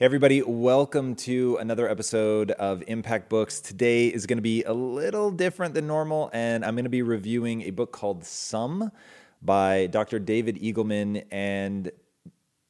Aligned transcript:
Hey, 0.00 0.06
everybody, 0.06 0.40
welcome 0.40 1.14
to 1.16 1.58
another 1.60 1.86
episode 1.86 2.52
of 2.52 2.82
Impact 2.86 3.28
Books. 3.28 3.60
Today 3.60 4.06
is 4.06 4.24
going 4.24 4.38
to 4.38 4.42
be 4.42 4.64
a 4.64 4.72
little 4.72 5.30
different 5.30 5.74
than 5.74 5.86
normal, 5.86 6.30
and 6.32 6.64
I'm 6.64 6.74
going 6.74 6.84
to 6.86 6.88
be 6.88 7.02
reviewing 7.02 7.60
a 7.64 7.70
book 7.70 7.92
called 7.92 8.24
Sum 8.24 8.92
by 9.42 9.88
Dr. 9.88 10.18
David 10.18 10.56
Eagleman. 10.56 11.26
And 11.30 11.92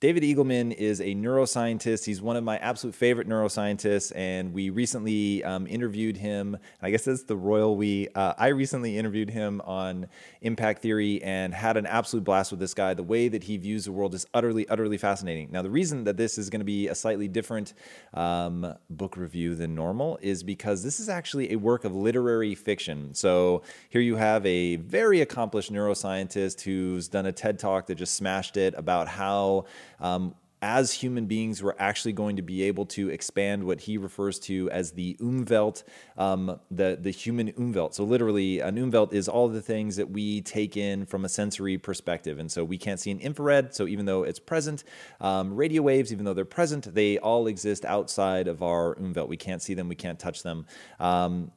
David 0.01 0.23
Eagleman 0.23 0.73
is 0.73 1.03
a 1.03 1.15
neuroscientist. 1.15 2.07
He's 2.07 2.23
one 2.23 2.35
of 2.35 2.43
my 2.43 2.57
absolute 2.57 2.95
favorite 2.95 3.29
neuroscientists, 3.29 4.13
and 4.17 4.55
we 4.55 4.71
recently 4.71 5.45
um, 5.45 5.67
interviewed 5.67 6.17
him. 6.17 6.57
I 6.81 6.91
guess 6.91 7.05
that's 7.05 7.25
the 7.25 7.37
royal 7.37 7.77
we. 7.77 8.09
Uh, 8.15 8.33
I 8.39 8.47
recently 8.47 8.97
interviewed 8.97 9.29
him 9.29 9.61
on 9.61 10.07
Impact 10.41 10.81
Theory 10.81 11.23
and 11.23 11.53
had 11.53 11.77
an 11.77 11.85
absolute 11.85 12.25
blast 12.25 12.51
with 12.51 12.61
this 12.61 12.73
guy. 12.73 12.95
The 12.95 13.03
way 13.03 13.29
that 13.29 13.45
he 13.45 13.59
views 13.59 13.85
the 13.85 13.93
world 13.93 14.15
is 14.15 14.27
utterly, 14.33 14.67
utterly 14.71 14.97
fascinating. 14.97 15.51
Now, 15.53 15.61
the 15.61 15.69
reason 15.69 16.05
that 16.05 16.17
this 16.17 16.39
is 16.39 16.49
going 16.49 16.61
to 16.61 16.65
be 16.65 16.89
a 16.89 16.95
slightly 16.95 17.29
different 17.29 17.75
um, 18.15 18.75
book 18.89 19.19
review 19.19 19.55
than 19.55 19.75
normal 19.75 20.19
is 20.23 20.43
because 20.43 20.83
this 20.83 20.99
is 20.99 21.11
actually 21.11 21.53
a 21.53 21.59
work 21.59 21.85
of 21.85 21.95
literary 21.95 22.55
fiction. 22.55 23.13
So 23.13 23.65
here 23.91 24.01
you 24.01 24.17
have 24.17 24.47
a 24.47 24.77
very 24.77 25.21
accomplished 25.21 25.71
neuroscientist 25.71 26.63
who's 26.63 27.07
done 27.07 27.27
a 27.27 27.33
TED 27.33 27.59
talk 27.59 27.87
that 27.89 27.97
just 27.97 28.15
smashed 28.15 28.57
it 28.57 28.73
about 28.79 29.07
how 29.07 29.67
um, 30.01 30.35
as 30.63 30.93
human 30.93 31.25
beings, 31.25 31.63
we're 31.63 31.75
actually 31.79 32.13
going 32.13 32.37
to 32.37 32.43
be 32.43 32.63
able 32.65 32.85
to 32.85 33.09
expand 33.09 33.65
what 33.65 33.81
he 33.81 33.97
refers 33.97 34.39
to 34.39 34.71
as 34.71 34.93
the 34.93 35.17
umwelt, 35.21 35.85
um, 36.19 36.61
the, 36.71 36.99
the 37.01 37.11
human 37.11 37.51
umwelt. 37.53 37.95
So, 37.95 38.05
literally, 38.05 38.61
an 38.61 38.77
umwelt 38.77 39.15
is 39.15 39.27
all 39.27 39.49
the 39.49 39.63
things 39.63 39.97
that 39.97 40.11
we 40.11 40.43
take 40.43 40.77
in 40.77 41.07
from 41.07 41.25
a 41.25 41.31
sensory 41.31 41.79
perspective. 41.79 42.39
And 42.39 42.53
so, 42.53 42.63
we 42.63 42.77
can't 42.77 43.01
see 43.01 43.11
an 43.11 43.21
infrared. 43.21 43.75
So, 43.75 43.87
even 43.87 44.05
though 44.05 44.23
it's 44.23 44.39
present, 44.39 44.85
um, 45.21 45.55
radio 45.55 45.81
waves, 45.83 46.13
even 46.13 46.27
though 46.27 46.35
they're 46.35 46.45
present, 46.45 46.95
they 46.95 47.17
all 47.19 47.47
exist 47.47 47.87
outside 47.87 48.47
of 48.47 48.63
our 48.63 48.97
umwelt. 48.97 49.29
We 49.29 49.39
can't 49.39 49.63
see 49.63 49.73
them, 49.73 49.89
we 49.89 49.95
can't 49.95 50.19
touch 50.19 50.43
them. 50.43 50.67
Um, 50.99 51.53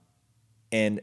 and 0.71 1.01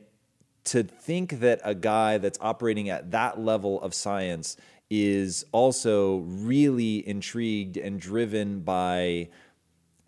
to 0.65 0.83
think 0.85 1.41
that 1.41 1.61
a 1.65 1.75
guy 1.75 2.19
that's 2.19 2.39
operating 2.41 2.89
at 2.89 3.11
that 3.11 3.41
level 3.41 3.81
of 3.83 3.95
science 3.95 4.57
is 4.91 5.45
also 5.53 6.19
really 6.19 7.07
intrigued 7.07 7.77
and 7.77 8.01
driven 8.01 8.61
by 8.61 9.29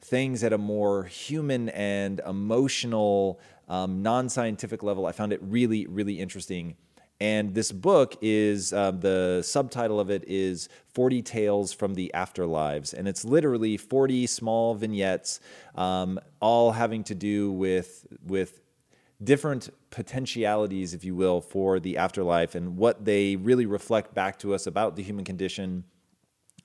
things 0.01 0.43
at 0.43 0.53
a 0.53 0.59
more 0.59 1.05
human 1.05 1.69
and 1.71 2.21
emotional, 2.27 3.41
um, 3.69 4.03
non 4.03 4.29
scientific 4.29 4.83
level. 4.83 5.07
I 5.07 5.13
found 5.13 5.33
it 5.33 5.41
really, 5.43 5.87
really 5.87 6.19
interesting. 6.21 6.77
And 7.21 7.55
this 7.55 7.71
book 7.71 8.17
is 8.21 8.73
um, 8.73 8.99
the 8.99 9.43
subtitle 9.47 10.01
of 10.01 10.11
it 10.11 10.25
is 10.27 10.69
40 10.89 11.23
Tales 11.23 11.73
from 11.73 11.95
the 11.95 12.11
Afterlives. 12.13 12.93
And 12.93 13.07
it's 13.07 13.25
literally 13.25 13.77
40 13.77 14.27
small 14.27 14.75
vignettes, 14.75 15.39
um, 15.77 16.19
all 16.41 16.73
having 16.73 17.05
to 17.05 17.15
do 17.15 17.53
with, 17.53 18.09
with 18.27 18.62
different 19.25 19.71
potentialities, 19.91 20.95
if 20.95 21.05
you 21.05 21.15
will, 21.15 21.41
for 21.41 21.79
the 21.79 21.97
afterlife 21.97 22.55
and 22.55 22.77
what 22.77 23.05
they 23.05 23.37
really 23.37 23.67
reflect 23.67 24.15
back 24.15 24.39
to 24.41 24.55
us 24.55 24.67
about 24.67 24.97
the 24.97 25.03
human 25.03 25.25
condition 25.25 25.85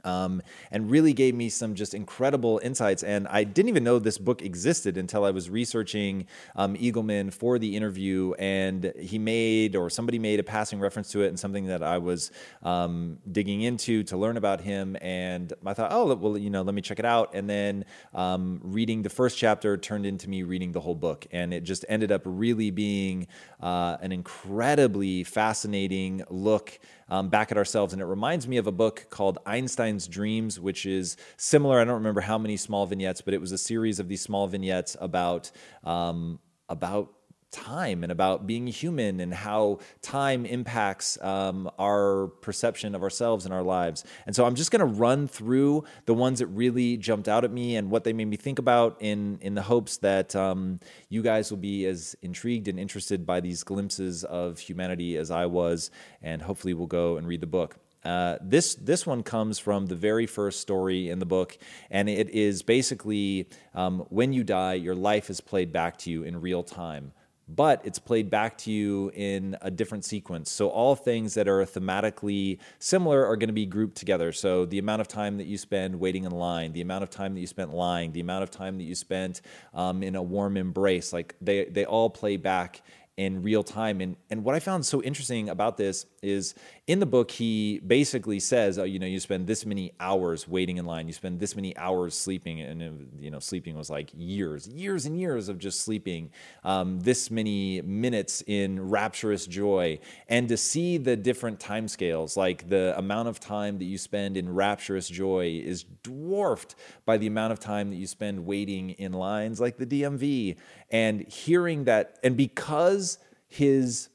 um, 0.08 0.42
and 0.72 0.90
really 0.90 1.14
gave 1.14 1.36
me 1.36 1.50
some 1.50 1.76
just 1.76 1.94
incredible 1.94 2.62
insights. 2.64 3.04
And 3.04 3.28
I 3.28 3.44
didn't 3.44 3.70
even 3.70 3.84
know 3.84 4.00
this 4.00 4.18
book 4.18 4.42
existed 4.42 4.98
until 4.98 5.26
I 5.26 5.32
was 5.32 5.50
researching 5.50 6.28
um, 6.56 6.76
Eagleman 6.76 7.34
for 7.34 7.60
the 7.60 7.76
interview. 7.76 8.34
And 8.40 8.94
he 8.98 9.20
made, 9.20 9.76
or 9.76 9.90
somebody 9.90 10.20
made 10.20 10.40
a 10.40 10.44
passing 10.44 10.80
reference 10.80 11.12
to 11.12 11.24
it, 11.24 11.28
and 11.28 11.38
something 11.38 11.68
that 11.68 11.84
I 11.84 11.98
was 11.98 12.32
um, 12.64 13.18
digging 13.32 13.62
into 13.62 14.04
to 14.04 14.18
learn 14.18 14.38
about 14.38 14.62
him. 14.62 14.96
And 15.02 15.52
I 15.66 15.74
thought, 15.74 15.92
oh, 15.92 16.16
well, 16.16 16.38
you 16.38 16.50
know, 16.50 16.62
let 16.62 16.74
me 16.74 16.82
check 16.82 17.00
it 17.00 17.06
out. 17.06 17.36
And 17.36 17.50
then 17.50 17.84
um, 18.14 18.62
reading 18.64 19.02
the 19.02 19.10
first 19.10 19.38
chapter 19.38 19.78
turned 19.78 20.06
into 20.06 20.30
me 20.30 20.44
reading 20.44 20.72
the 20.72 20.80
whole 20.80 20.96
book. 20.96 21.28
And 21.32 21.54
it 21.54 21.64
just 21.64 21.84
ended 21.90 22.12
up 22.12 22.22
really 22.24 22.72
being 22.72 23.28
uh, 23.62 23.98
an 24.02 24.12
incredibly 24.14 25.26
fascinating 25.26 26.24
look 26.30 26.80
um, 27.10 27.30
back 27.30 27.52
at 27.52 27.58
ourselves. 27.58 27.94
And 27.94 28.02
it 28.02 28.06
reminds 28.06 28.48
me 28.48 28.58
of 28.58 28.68
a 28.68 28.72
book 28.72 29.08
called 29.10 29.40
Einstein's 29.46 30.08
Dreams, 30.08 30.60
which 30.60 30.86
is 30.86 31.18
similar. 31.38 31.80
I 31.80 31.84
don't 31.84 31.96
remember 31.96 32.22
how 32.22 32.38
many 32.38 32.58
small 32.58 32.86
vignettes, 32.86 33.22
but 33.22 33.34
it 33.34 33.42
was 33.42 33.52
a 33.52 33.58
series 33.58 34.00
of 34.00 34.08
these 34.08 34.22
small 34.22 34.48
vignettes 34.48 34.96
about 35.00 35.52
um, 35.84 36.40
about 36.70 37.14
time 37.52 38.04
and 38.04 38.12
about 38.12 38.46
being 38.46 38.68
human 38.68 39.20
and 39.20 39.34
how 39.34 39.80
time 40.02 40.46
impacts 40.46 41.18
um, 41.22 41.70
our 41.80 42.28
perception 42.42 42.94
of 42.94 43.04
ourselves 43.04 43.46
and 43.46 43.54
our 43.54 43.64
lives. 43.64 44.04
And 44.26 44.36
so 44.36 44.46
I'm 44.46 44.56
just 44.56 44.72
going 44.72 44.80
to 44.80 44.86
run 44.86 45.28
through 45.28 45.86
the 46.06 46.14
ones 46.14 46.40
that 46.40 46.48
really 46.48 46.98
jumped 46.98 47.28
out 47.28 47.44
at 47.44 47.52
me 47.52 47.76
and 47.76 47.90
what 47.90 48.04
they 48.04 48.14
made 48.14 48.28
me 48.28 48.38
think 48.38 48.60
about 48.60 48.98
in 49.00 49.40
in 49.42 49.56
the 49.56 49.62
hopes 49.62 49.98
that 49.98 50.36
um, 50.36 50.80
you 51.10 51.22
guys 51.22 51.50
will 51.50 51.58
be 51.58 51.86
as 51.86 52.16
intrigued 52.22 52.68
and 52.68 52.80
interested 52.80 53.26
by 53.26 53.40
these 53.40 53.64
glimpses 53.64 54.24
of 54.24 54.60
humanity 54.60 55.18
as 55.18 55.32
I 55.32 55.46
was, 55.46 55.90
and 56.22 56.42
hopefully 56.42 56.74
we'll 56.74 56.88
go 56.88 57.18
and 57.18 57.28
read 57.28 57.42
the 57.42 57.48
book. 57.48 57.78
Uh, 58.04 58.38
this 58.42 58.76
this 58.76 59.06
one 59.06 59.24
comes 59.24 59.60
from 59.60 59.88
the 59.88 59.96
very 59.96 60.26
first 60.26 60.62
story 60.62 61.10
in 61.10 61.20
the 61.20 61.26
book, 61.26 61.58
and 61.90 62.08
it 62.08 62.30
is 62.30 62.62
basically 62.62 63.50
um, 63.74 64.06
when 64.10 64.34
you 64.34 64.44
die, 64.44 64.76
your 64.76 64.96
life 64.96 65.30
is 65.30 65.42
played 65.42 65.74
back 65.74 65.98
to 65.98 66.12
you 66.12 66.24
in 66.24 66.40
real 66.40 66.64
time 66.64 67.12
but 67.48 67.82
it's 67.86 68.00
played 68.00 68.30
back 68.30 68.58
to 68.60 68.72
you 68.72 69.12
in 69.14 69.58
a 69.62 69.72
different 69.72 70.04
sequence. 70.04 70.52
So 70.52 70.70
all 70.70 70.96
things 70.96 71.34
that 71.36 71.48
are 71.48 71.64
thematically 71.66 72.60
similar 72.80 73.26
are 73.26 73.38
going 73.38 73.48
to 73.48 73.54
be 73.54 73.66
grouped 73.66 73.96
together. 73.98 74.32
So 74.32 74.66
the 74.66 74.80
amount 74.80 75.02
of 75.02 75.08
time 75.08 75.38
that 75.38 75.48
you 75.48 75.58
spend 75.58 76.00
waiting 76.00 76.26
in 76.26 76.32
line, 76.32 76.74
the 76.74 76.82
amount 76.82 77.04
of 77.04 77.10
time 77.10 77.34
that 77.36 77.40
you 77.40 77.48
spent 77.48 77.74
lying, 77.74 78.12
the 78.12 78.20
amount 78.20 78.44
of 78.44 78.52
time 78.52 78.78
that 78.78 78.84
you 78.84 78.96
spent 78.96 79.42
um, 79.74 80.04
in 80.04 80.16
a 80.16 80.22
warm 80.22 80.58
embrace, 80.58 81.14
like 81.14 81.36
they 81.40 81.66
they 81.66 81.86
all 81.86 82.10
play 82.10 82.38
back 82.38 82.82
in 83.18 83.42
real 83.42 83.64
time. 83.64 84.00
And 84.00 84.16
and 84.30 84.44
what 84.44 84.54
I 84.54 84.60
found 84.60 84.86
so 84.86 85.02
interesting 85.02 85.50
about 85.50 85.76
this 85.76 86.06
is 86.22 86.54
in 86.86 87.00
the 87.00 87.06
book 87.06 87.32
he 87.32 87.80
basically 87.80 88.40
says, 88.40 88.78
oh, 88.78 88.84
you 88.84 89.00
know, 89.00 89.08
you 89.08 89.20
spend 89.20 89.48
this 89.48 89.66
many 89.66 89.92
hours 90.00 90.48
waiting 90.48 90.78
in 90.78 90.86
line, 90.86 91.08
you 91.08 91.14
spend 91.14 91.40
this 91.40 91.56
many 91.56 91.76
hours 91.78 92.14
sleeping, 92.14 92.62
and 92.62 93.10
you 93.20 93.32
know, 93.32 93.40
sleeping 93.40 93.76
was 93.76 93.90
like 93.90 94.12
years, 94.14 94.68
years 94.68 95.08
and 95.08 95.20
years 95.20 95.50
of 95.50 95.58
just 95.58 95.82
sleeping. 95.82 96.30
Um, 96.64 97.00
this 97.00 97.32
many 97.32 97.82
minutes 97.82 98.44
in 98.46 98.88
rapturous 98.88 99.48
joy, 99.48 100.00
and 100.30 100.48
to 100.50 100.58
see 100.58 100.98
the 100.98 101.16
different 101.16 101.60
time 101.60 101.88
scales, 101.88 102.38
like 102.38 102.70
the 102.70 102.94
amount 102.98 103.30
of 103.30 103.40
time 103.40 103.80
that 103.80 103.86
you 103.86 103.98
spend 103.98 104.38
in 104.38 104.54
rapturous 104.54 105.10
joy 105.10 105.60
is 105.66 105.86
dwarfed 106.04 106.76
by 107.06 107.18
the 107.18 107.26
amount 107.26 107.52
of 107.52 107.60
time 107.60 107.90
that 107.90 107.96
you 107.96 108.06
spend 108.06 108.46
waiting 108.46 108.92
in 108.92 109.14
lines, 109.14 109.60
like 109.60 109.78
the 109.78 109.88
DMV, 109.88 110.56
and 110.92 111.28
hearing 111.28 111.86
that, 111.86 112.20
and 112.24 112.38
because 112.38 113.07
his 113.48 114.10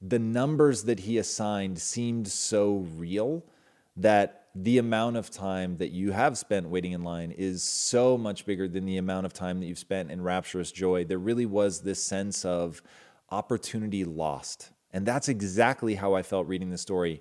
the 0.00 0.18
numbers 0.18 0.84
that 0.84 1.00
he 1.00 1.18
assigned 1.18 1.78
seemed 1.78 2.28
so 2.28 2.86
real 2.96 3.42
that 3.96 4.46
the 4.54 4.78
amount 4.78 5.16
of 5.16 5.30
time 5.30 5.76
that 5.78 5.90
you 5.90 6.12
have 6.12 6.38
spent 6.38 6.68
waiting 6.68 6.92
in 6.92 7.02
line 7.02 7.30
is 7.30 7.62
so 7.62 8.16
much 8.16 8.46
bigger 8.46 8.68
than 8.68 8.86
the 8.86 8.96
amount 8.96 9.26
of 9.26 9.32
time 9.32 9.60
that 9.60 9.66
you've 9.66 9.78
spent 9.78 10.10
in 10.10 10.22
rapturous 10.22 10.70
joy. 10.70 11.04
There 11.04 11.18
really 11.18 11.46
was 11.46 11.80
this 11.80 12.02
sense 12.02 12.44
of 12.44 12.82
opportunity 13.30 14.04
lost. 14.04 14.70
And 14.92 15.04
that's 15.04 15.28
exactly 15.28 15.94
how 15.94 16.14
I 16.14 16.22
felt 16.22 16.46
reading 16.46 16.70
the 16.70 16.78
story 16.78 17.20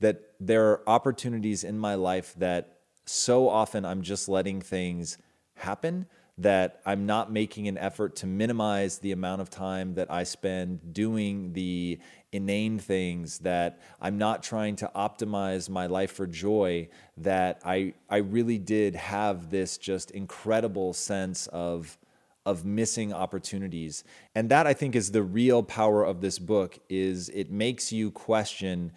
that 0.00 0.22
there 0.38 0.68
are 0.70 0.88
opportunities 0.88 1.64
in 1.64 1.78
my 1.78 1.94
life 1.94 2.34
that 2.38 2.78
so 3.04 3.48
often 3.48 3.84
I'm 3.84 4.02
just 4.02 4.28
letting 4.28 4.60
things 4.60 5.18
happen 5.54 6.06
that 6.40 6.80
I'm 6.86 7.04
not 7.04 7.30
making 7.30 7.68
an 7.68 7.76
effort 7.76 8.16
to 8.16 8.26
minimize 8.26 8.98
the 8.98 9.12
amount 9.12 9.42
of 9.42 9.50
time 9.50 9.94
that 9.94 10.10
I 10.10 10.22
spend 10.22 10.94
doing 10.94 11.52
the 11.52 11.98
inane 12.32 12.78
things, 12.78 13.40
that 13.40 13.78
I'm 14.00 14.16
not 14.16 14.42
trying 14.42 14.76
to 14.76 14.90
optimize 14.96 15.68
my 15.68 15.86
life 15.86 16.12
for 16.12 16.26
joy, 16.26 16.88
that 17.18 17.60
I, 17.62 17.92
I 18.08 18.18
really 18.18 18.56
did 18.56 18.94
have 18.94 19.50
this 19.50 19.76
just 19.76 20.12
incredible 20.12 20.94
sense 20.94 21.46
of, 21.48 21.98
of 22.46 22.64
missing 22.64 23.12
opportunities. 23.12 24.02
And 24.34 24.48
that 24.48 24.66
I 24.66 24.72
think 24.72 24.96
is 24.96 25.12
the 25.12 25.22
real 25.22 25.62
power 25.62 26.02
of 26.02 26.22
this 26.22 26.38
book 26.38 26.78
is 26.88 27.28
it 27.28 27.50
makes 27.50 27.92
you 27.92 28.10
question 28.10 28.92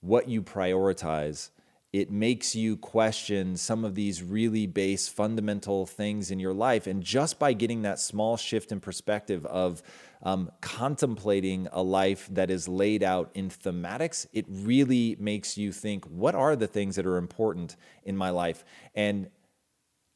what 0.00 0.28
you 0.28 0.40
prioritize 0.40 1.50
it 1.92 2.10
makes 2.10 2.54
you 2.56 2.76
question 2.78 3.54
some 3.54 3.84
of 3.84 3.94
these 3.94 4.22
really 4.22 4.66
base 4.66 5.08
fundamental 5.08 5.84
things 5.84 6.30
in 6.30 6.40
your 6.40 6.54
life. 6.54 6.86
And 6.86 7.02
just 7.02 7.38
by 7.38 7.52
getting 7.52 7.82
that 7.82 7.98
small 7.98 8.38
shift 8.38 8.72
in 8.72 8.80
perspective 8.80 9.44
of 9.44 9.82
um, 10.22 10.50
contemplating 10.62 11.68
a 11.70 11.82
life 11.82 12.28
that 12.30 12.50
is 12.50 12.66
laid 12.66 13.02
out 13.02 13.30
in 13.34 13.50
thematics, 13.50 14.26
it 14.32 14.46
really 14.48 15.16
makes 15.20 15.58
you 15.58 15.70
think, 15.70 16.06
what 16.06 16.34
are 16.34 16.56
the 16.56 16.66
things 16.66 16.96
that 16.96 17.06
are 17.06 17.18
important 17.18 17.76
in 18.04 18.16
my 18.16 18.30
life? 18.30 18.64
And 18.94 19.28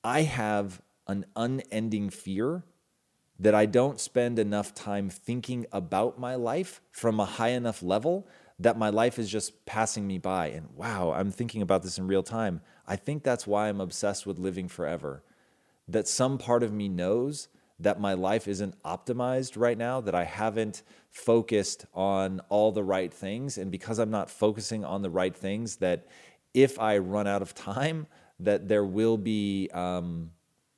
I 0.02 0.22
have 0.22 0.80
an 1.06 1.26
unending 1.36 2.08
fear 2.08 2.64
that 3.38 3.54
I 3.54 3.66
don't 3.66 4.00
spend 4.00 4.38
enough 4.38 4.74
time 4.74 5.10
thinking 5.10 5.66
about 5.72 6.18
my 6.18 6.36
life 6.36 6.80
from 6.90 7.20
a 7.20 7.26
high 7.26 7.50
enough 7.50 7.82
level 7.82 8.26
that 8.58 8.78
my 8.78 8.88
life 8.88 9.18
is 9.18 9.30
just 9.30 9.66
passing 9.66 10.06
me 10.06 10.18
by. 10.18 10.48
And 10.48 10.68
wow, 10.74 11.12
I'm 11.12 11.30
thinking 11.30 11.62
about 11.62 11.82
this 11.82 11.98
in 11.98 12.06
real 12.06 12.22
time. 12.22 12.60
I 12.86 12.96
think 12.96 13.22
that's 13.22 13.46
why 13.46 13.68
I'm 13.68 13.80
obsessed 13.80 14.26
with 14.26 14.38
living 14.38 14.68
forever. 14.68 15.22
That 15.88 16.08
some 16.08 16.38
part 16.38 16.62
of 16.62 16.72
me 16.72 16.88
knows 16.88 17.48
that 17.78 18.00
my 18.00 18.14
life 18.14 18.48
isn't 18.48 18.82
optimized 18.82 19.60
right 19.60 19.76
now, 19.76 20.00
that 20.00 20.14
I 20.14 20.24
haven't 20.24 20.82
focused 21.10 21.84
on 21.92 22.40
all 22.48 22.72
the 22.72 22.82
right 22.82 23.12
things. 23.12 23.58
And 23.58 23.70
because 23.70 23.98
I'm 23.98 24.10
not 24.10 24.30
focusing 24.30 24.84
on 24.84 25.02
the 25.02 25.10
right 25.10 25.36
things, 25.36 25.76
that 25.76 26.06
if 26.54 26.78
I 26.78 26.96
run 26.98 27.26
out 27.26 27.42
of 27.42 27.54
time, 27.54 28.06
that 28.40 28.68
there 28.68 28.84
will 28.84 29.18
be 29.18 29.68
um, 29.74 30.30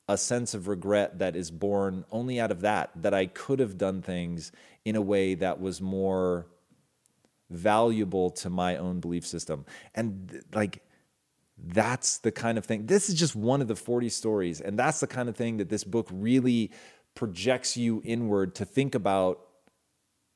a 0.08 0.16
sense 0.16 0.54
of 0.54 0.66
regret 0.66 1.20
that 1.20 1.36
is 1.36 1.52
born 1.52 2.04
only 2.10 2.40
out 2.40 2.50
of 2.50 2.62
that, 2.62 2.90
that 2.96 3.14
I 3.14 3.26
could 3.26 3.60
have 3.60 3.78
done 3.78 4.02
things 4.02 4.50
in 4.84 4.96
a 4.96 5.00
way 5.00 5.34
that 5.34 5.60
was 5.60 5.80
more 5.80 6.48
valuable 7.50 8.30
to 8.30 8.50
my 8.50 8.76
own 8.76 9.00
belief 9.00 9.26
system. 9.26 9.64
And 9.94 10.42
like, 10.52 10.82
that's 11.56 12.18
the 12.18 12.30
kind 12.30 12.58
of 12.58 12.64
thing. 12.64 12.86
This 12.86 13.08
is 13.08 13.14
just 13.14 13.34
one 13.34 13.60
of 13.60 13.68
the 13.68 13.76
40 13.76 14.08
stories. 14.08 14.60
And 14.60 14.78
that's 14.78 15.00
the 15.00 15.06
kind 15.06 15.28
of 15.28 15.36
thing 15.36 15.56
that 15.56 15.68
this 15.68 15.84
book 15.84 16.08
really 16.12 16.70
projects 17.14 17.76
you 17.76 18.00
inward 18.04 18.54
to 18.56 18.64
think 18.64 18.94
about 18.94 19.40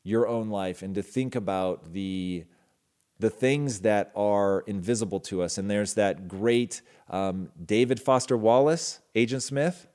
your 0.03 0.27
own 0.27 0.49
life 0.51 0.83
and 0.83 0.95
to 0.97 1.03
think 1.03 1.35
about 1.35 1.93
the 1.93 2.45
the 3.21 3.31
things 3.31 3.83
that 3.83 4.11
are 4.17 4.65
invisible 4.67 5.21
to 5.21 5.43
us. 5.43 5.57
And 5.57 5.71
there's 5.71 5.95
that 5.95 6.27
great 6.27 6.83
um, 7.09 7.51
David 7.65 8.01
Foster 8.01 8.37
Wallace, 8.37 8.99
Agent 9.15 9.45
Smith. 9.45 9.87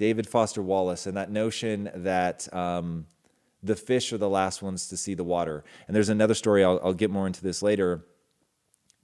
David 0.00 0.26
Foster 0.26 0.62
Wallace, 0.62 1.06
and 1.06 1.18
that 1.18 1.30
notion 1.30 1.90
that 1.94 2.48
um, 2.54 3.04
the 3.62 3.76
fish 3.76 4.12
are 4.12 4.18
the 4.18 4.28
last 4.28 4.62
ones 4.62 4.88
to 4.88 4.96
see 4.96 5.14
the 5.14 5.24
water. 5.24 5.64
And 5.86 5.94
there's 5.94 6.08
another 6.08 6.34
story, 6.34 6.64
I'll, 6.64 6.80
I'll 6.82 6.94
get 6.94 7.10
more 7.10 7.26
into 7.26 7.42
this 7.42 7.62
later, 7.62 8.04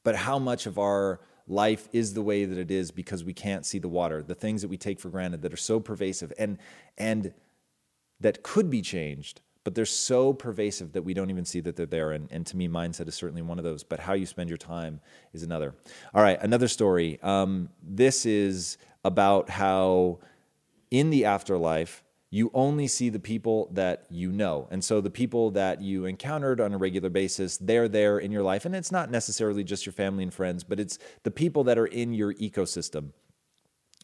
but 0.03 0.17
how 0.17 0.39
much 0.39 0.67
of 0.67 0.79
our 0.79 1.21
life 1.49 1.89
is 1.93 2.15
the 2.15 2.23
way 2.23 2.45
that 2.45 2.59
it 2.59 2.71
is 2.71 2.91
because 2.91 3.23
we 3.23 3.33
can't 3.33 3.65
see 3.65 3.79
the 3.79 3.89
water, 3.89 4.23
the 4.23 4.35
things 4.35 4.63
that 4.63 4.69
we 4.69 4.77
take 4.77 4.99
for 4.99 5.11
granted 5.11 5.43
that 5.43 5.53
are 5.53 5.59
so 5.59 5.79
pervasive 5.79 6.33
and, 6.39 6.59
and 6.99 7.33
that 8.21 8.43
could 8.43 8.71
be 8.71 8.83
changed, 8.83 9.43
but 9.63 9.75
they're 9.75 9.85
so 9.85 10.33
pervasive 10.33 10.93
that 10.93 11.03
we 11.03 11.13
don't 11.13 11.31
even 11.31 11.45
see 11.45 11.61
that 11.61 11.77
they're 11.77 11.87
there. 11.87 12.13
And, 12.13 12.29
and 12.31 12.47
to 12.47 12.57
me, 12.57 12.69
mindset 12.69 13.09
is 13.09 13.15
certainly 13.15 13.43
one 13.43 13.59
of 13.59 13.65
those, 13.65 13.85
but 13.85 14.01
how 14.01 14.15
you 14.15 14.27
spend 14.27 14.49
your 14.49 14.57
time 14.57 15.01
is 15.33 15.43
another. 15.43 15.75
All 16.15 16.23
right, 16.23 16.41
another 16.41 16.69
story. 16.69 17.21
Um, 17.23 17.69
this 17.83 18.27
is 18.27 18.79
about 19.05 19.51
how 19.51 20.21
in 20.91 21.11
the 21.11 21.25
afterlife, 21.25 22.05
you 22.31 22.51
only 22.55 22.89
see 22.89 23.09
the 23.09 23.21
people 23.21 23.69
that 23.73 24.05
you 24.11 24.33
know. 24.33 24.69
And 24.71 24.83
so 24.83 25.01
the 25.01 25.11
people 25.11 25.53
that 25.53 25.81
you 25.81 26.07
encountered 26.07 26.61
on 26.61 26.73
a 26.73 26.79
regular 26.79 27.09
basis, 27.09 27.57
they're 27.57 27.89
there 27.89 28.19
in 28.19 28.33
your 28.33 28.43
life. 28.43 28.65
And 28.65 28.75
it's 28.75 28.93
not 28.93 29.11
necessarily 29.11 29.63
just 29.63 29.87
your 29.87 29.93
family 29.93 30.25
and 30.25 30.35
friends, 30.35 30.65
but 30.65 30.81
it's 30.81 30.99
the 31.23 31.31
people 31.31 31.65
that 31.65 31.79
are 31.79 31.87
in 31.87 32.13
your 32.13 32.35
ecosystem. 32.35 33.13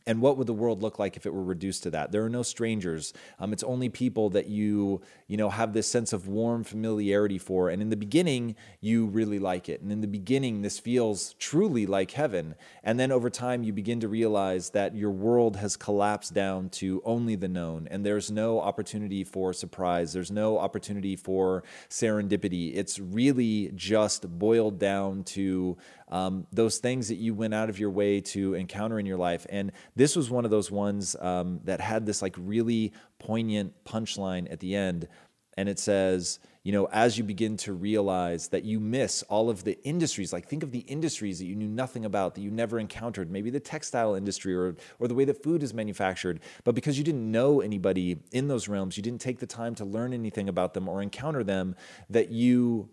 And 0.07 0.21
what 0.21 0.37
would 0.37 0.47
the 0.47 0.53
world 0.53 0.83
look 0.83 0.99
like 0.99 1.17
if 1.17 1.27
it 1.27 1.33
were 1.35 1.43
reduced 1.45 1.83
to 1.85 1.91
that? 1.91 2.13
There 2.13 2.25
are 2.25 2.29
no 2.29 2.43
strangers. 2.43 3.13
Um, 3.39 3.53
it's 3.53 3.63
only 3.63 3.89
people 3.89 4.31
that 4.31 4.47
you, 4.47 5.01
you 5.29 5.37
know, 5.37 5.51
have 5.51 5.73
this 5.73 5.87
sense 5.87 6.13
of 6.13 6.27
warm 6.27 6.65
familiarity 6.65 7.39
for. 7.39 7.71
And 7.71 7.81
in 7.81 7.91
the 7.91 7.97
beginning, 7.97 8.57
you 8.81 9.07
really 9.07 9.39
like 9.39 9.69
it. 9.69 9.81
And 9.81 9.93
in 9.93 10.01
the 10.01 10.07
beginning, 10.09 10.63
this 10.63 10.79
feels 10.79 11.35
truly 11.35 11.87
like 11.87 12.13
heaven. 12.13 12.55
And 12.83 12.99
then 12.99 13.13
over 13.13 13.31
time, 13.31 13.63
you 13.63 13.73
begin 13.73 14.01
to 14.01 14.09
realize 14.09 14.71
that 14.71 14.97
your 14.97 15.11
world 15.11 15.57
has 15.57 15.77
collapsed 15.77 16.35
down 16.35 16.69
to 16.71 17.01
only 17.05 17.37
the 17.37 17.49
known. 17.49 17.87
And 17.91 18.05
there's 18.05 18.31
no 18.31 18.61
opportunity 18.61 19.25
for 19.25 19.53
surprise. 19.53 20.13
There's 20.13 20.31
no 20.31 20.59
opportunity 20.59 21.17
for 21.17 21.63
serendipity. 21.89 22.77
It's 22.77 22.99
really 22.99 23.71
just 23.75 24.29
boiled 24.39 24.79
down 24.79 25.25
to 25.25 25.77
um, 26.13 26.47
those 26.53 26.77
things 26.79 27.09
that 27.09 27.17
you 27.17 27.35
went 27.35 27.55
out 27.55 27.71
of 27.71 27.81
your 27.81 27.91
way 27.91 28.21
to 28.21 28.53
encounter 28.53 29.01
in 29.01 29.07
your 29.07 29.17
life. 29.17 29.47
And 29.49 29.73
this 29.97 30.15
was 30.15 30.31
one 30.31 30.45
of 30.45 30.51
those 30.51 30.71
ones 30.71 31.17
um, 31.19 31.61
that 31.65 31.81
had 31.81 32.05
this 32.05 32.21
like 32.21 32.37
really 32.39 32.93
poignant 33.19 33.73
punchline 33.85 34.53
at 34.53 34.61
the 34.61 34.77
end. 34.77 35.09
And 35.57 35.71
it 35.71 35.79
says, 35.79 36.39
you 36.65 36.73
know, 36.73 36.87
as 36.93 37.17
you 37.17 37.25
begin 37.25 37.57
to 37.59 37.73
realize 37.73 38.49
that 38.49 38.65
you 38.65 38.79
miss 38.79 39.23
all 39.25 39.49
of 39.49 39.65
the 39.65 39.83
industries, 39.85 40.35
like 40.35 40.49
think 40.49 40.63
of 40.63 40.71
the 40.71 40.81
industries 40.81 41.39
that 41.39 41.47
you 41.47 41.57
knew 41.57 41.69
nothing 41.69 42.05
about, 42.05 42.35
that 42.35 42.43
you 42.43 42.51
never 42.51 42.79
encountered, 42.79 43.31
maybe 43.31 43.49
the 43.49 43.59
textile 43.59 44.15
industry 44.15 44.55
or, 44.55 44.77
or 44.99 45.09
the 45.09 45.15
way 45.15 45.25
that 45.25 45.43
food 45.43 45.63
is 45.63 45.73
manufactured. 45.73 46.41
But 46.63 46.75
because 46.75 46.99
you 46.99 47.05
didn't 47.05 47.31
know 47.31 47.63
anybody 47.63 48.19
in 48.33 48.49
those 48.49 48.69
realms, 48.69 48.99
you 48.99 49.03
didn't 49.03 49.23
take 49.23 49.39
the 49.39 49.47
time 49.47 49.75
to 49.77 49.85
learn 49.87 50.13
anything 50.13 50.49
about 50.49 50.75
them 50.75 50.89
or 50.89 51.03
encounter 51.03 51.43
them, 51.43 51.75
that 52.11 52.31
you 52.31 52.91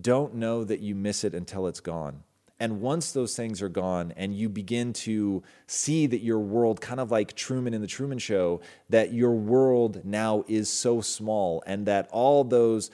don't 0.00 0.34
know 0.34 0.64
that 0.64 0.80
you 0.80 0.94
miss 0.94 1.24
it 1.24 1.34
until 1.34 1.66
it's 1.66 1.80
gone. 1.80 2.22
And 2.58 2.80
once 2.80 3.12
those 3.12 3.36
things 3.36 3.60
are 3.60 3.68
gone 3.68 4.14
and 4.16 4.34
you 4.34 4.48
begin 4.48 4.94
to 4.94 5.42
see 5.66 6.06
that 6.06 6.22
your 6.22 6.38
world, 6.38 6.80
kind 6.80 7.00
of 7.00 7.10
like 7.10 7.34
Truman 7.34 7.74
in 7.74 7.82
the 7.82 7.86
Truman 7.86 8.18
Show, 8.18 8.62
that 8.88 9.12
your 9.12 9.32
world 9.32 10.02
now 10.04 10.44
is 10.48 10.70
so 10.70 11.02
small 11.02 11.62
and 11.66 11.84
that 11.86 12.08
all 12.10 12.44
those 12.44 12.90